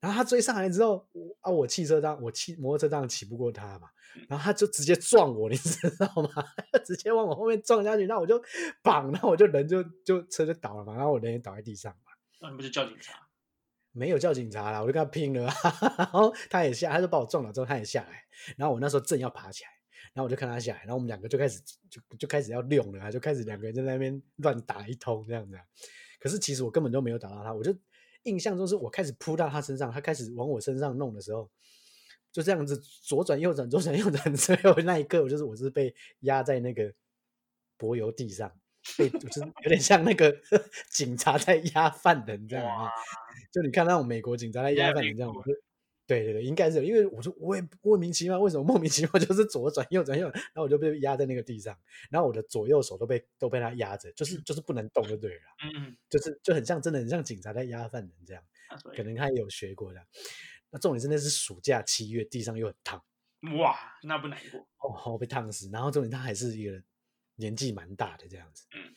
[0.00, 3.88] 然后他追上来之后，我啊，我汽车当我骑摩托车当然骑不过他嘛，
[4.28, 6.44] 然后他就直接撞我，你 知道吗？
[6.84, 8.42] 直接往我后面撞下去，那我就
[8.82, 12.12] 绑，那我就人就就车就倒了嘛，然后我人也倒在地上嘛。
[12.40, 13.23] 那你不是叫警察？
[13.96, 15.54] 没有叫警察啦，我就跟他拼了、啊，
[15.96, 18.24] 然后他也下，他就把我撞了之后，他也下来，
[18.56, 19.70] 然后我那时候正要爬起来，
[20.12, 25.62] 然后我就看他下来，然后我们两个就开始就就开始要溜了啊，就开始两个人在那边乱打一通这样子、啊。
[26.18, 27.72] 可是其实我根本都没有打到他，我就
[28.24, 31.48] 印象中是我开始扑到他身上，他开始往我身上弄的时候，
[32.32, 36.92] 就这样子左转右转左转右转， 最后那一刻我就是我是被压在那个
[37.78, 38.52] 柏油地上。
[38.98, 40.30] 被就是有点像那个
[40.92, 42.90] 警察在压犯人这样啊，
[43.52, 45.52] 就你看那种美国警察在压犯人这样，我就
[46.06, 48.64] 对对对，应该是，因为我说我也莫名其妙，为什么？
[48.64, 51.74] 莫名其妙就是左转右转右转，然后我就被压在那个地上，
[52.10, 58.42] 然后我的左右手都被都被他压着，就是就是不能动就对了啦，嗯，就是就很像真的很像警察在压犯人这样，
[58.94, 60.06] 可能他也有学过的。
[60.68, 63.02] 那重点是那是暑假七月，地上又很烫，
[63.58, 64.60] 哇，那不难过。
[64.78, 66.82] 哦，我被烫死，然后重点他还是一个
[67.36, 68.94] 年纪蛮大的这样子，嗯，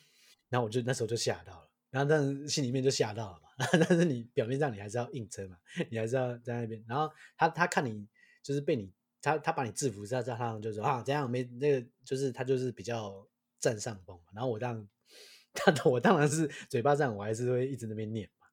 [0.50, 5.58] 然后我就那时候就吓到了，然后但是心里面就吓到了嘛， 但是你表面上你还是要硬撑嘛，
[5.90, 8.08] 你还是要在那边，然后他他看你
[8.44, 13.28] 就是被你他他把你制服在在他就说啊这样没那个就是他就是比较
[13.60, 14.88] 占上风嘛，然后我当然
[15.54, 18.48] 他我当然是嘴巴上我还是会一直那边念嘛，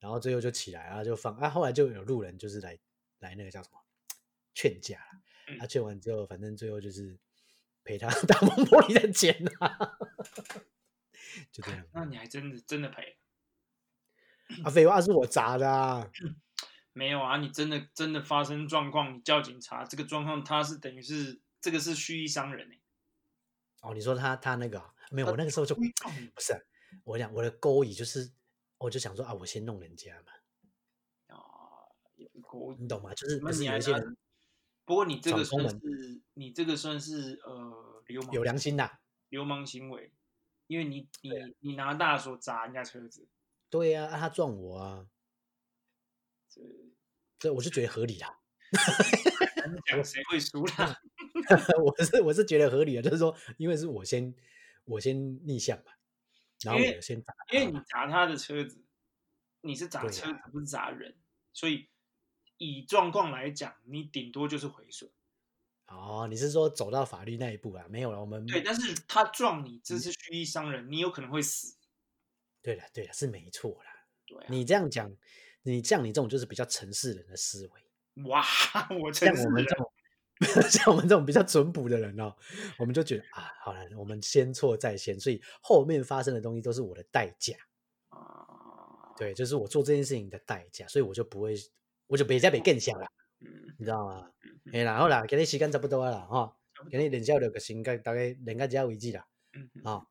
[0.00, 2.76] 然后最后就起来啊就放啊后来就有路人就是来
[3.20, 3.78] 来那个叫什么
[4.52, 5.00] 劝架
[5.60, 7.16] 他劝完之后，反正最后就是
[7.84, 9.96] 赔他 大风玻璃的钱啊。
[11.52, 11.86] 就这样。
[11.92, 13.17] 那你还真的真的赔？
[14.64, 16.10] 啊，废话是我砸的啊！
[16.92, 22.80] 没有啊，你真的真的发生状况，你叫警察，这个状况他是等于是这个是蓄意伤人哎、
[23.82, 24.92] 哦，你说他他那个啊？
[25.10, 26.58] 没有，我那个时候就不是啊、
[27.04, 28.32] 我讲我的勾引就是，
[28.78, 31.38] 我就想说啊，我先弄人家嘛，啊，
[32.16, 33.14] 有狗你懂吗？
[33.14, 34.16] 就是那不是有一些人
[34.84, 35.78] 不过你这个算是
[36.34, 38.90] 你这个算是呃流氓有良心的、
[39.28, 40.12] 流氓行为，
[40.66, 41.30] 因为你你
[41.60, 43.28] 你拿大锁砸人家车子，
[43.70, 45.06] 对呀、啊，他撞我啊，
[46.48, 46.60] 这
[47.38, 48.40] 这我是觉得合理啦。
[49.56, 51.00] 难讲谁会输啦？
[51.82, 54.34] 我是我是觉得合理的，就是说，因为是我先
[54.84, 55.92] 我先逆向嘛，
[56.62, 58.84] 然后我先砸因为你，砸他的车子，
[59.60, 61.16] 你是砸车子不是砸人，
[61.52, 61.88] 所以
[62.56, 65.10] 以状况来讲，你顶多就是毁损。
[65.86, 67.86] 哦，你是说走到法律那一步啊？
[67.88, 71.77] 没有了，我们对，但是他撞你，嗯这是蓄意伤人，你有可能会死。
[72.68, 73.90] 对了对了，是没错啦。
[74.26, 75.10] 对啊，你这样讲，
[75.62, 78.44] 你像你这种就是比较城市人的思维，哇，
[79.02, 79.90] 我像我们这种
[80.68, 82.36] 像我们这种比较淳朴的人哦，
[82.78, 87.56] 我们就觉得啊，好了，我们先错在先，所以后面发生的东西都是我的代价。
[88.10, 91.54] 啊，对，就是我做这件事情的代价，所以我就不会，
[92.06, 93.06] 我就别再别更想了，
[93.40, 93.48] 嗯，
[93.78, 94.30] 你知道吗？
[94.66, 100.06] 嗯哎啦，好啦，今日时间差不多了啦，哈差不，今日连下就个先跟大概连到这为止啦，嗯嗯，啊，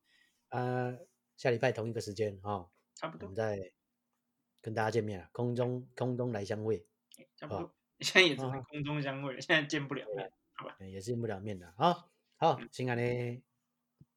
[0.49, 0.99] 呃，
[1.37, 3.71] 下礼拜同一个时间哈，差不多我们，再
[4.61, 6.85] 跟大家见面了，空中空中来相会，
[7.15, 7.73] 好差不多。
[7.99, 10.31] 现在也只好好能空中相会了，现在见不了面。
[10.79, 12.09] 呃也见不了面了啊。
[12.37, 13.41] 好嗯，先安呢，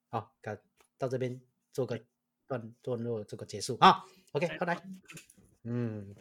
[0.08, 0.56] 好，到
[0.96, 1.40] 到这边
[1.72, 2.02] 做个
[2.46, 4.04] 段段落，这个结束啊。
[4.32, 4.82] OK，哎好来，
[5.64, 6.14] 嗯。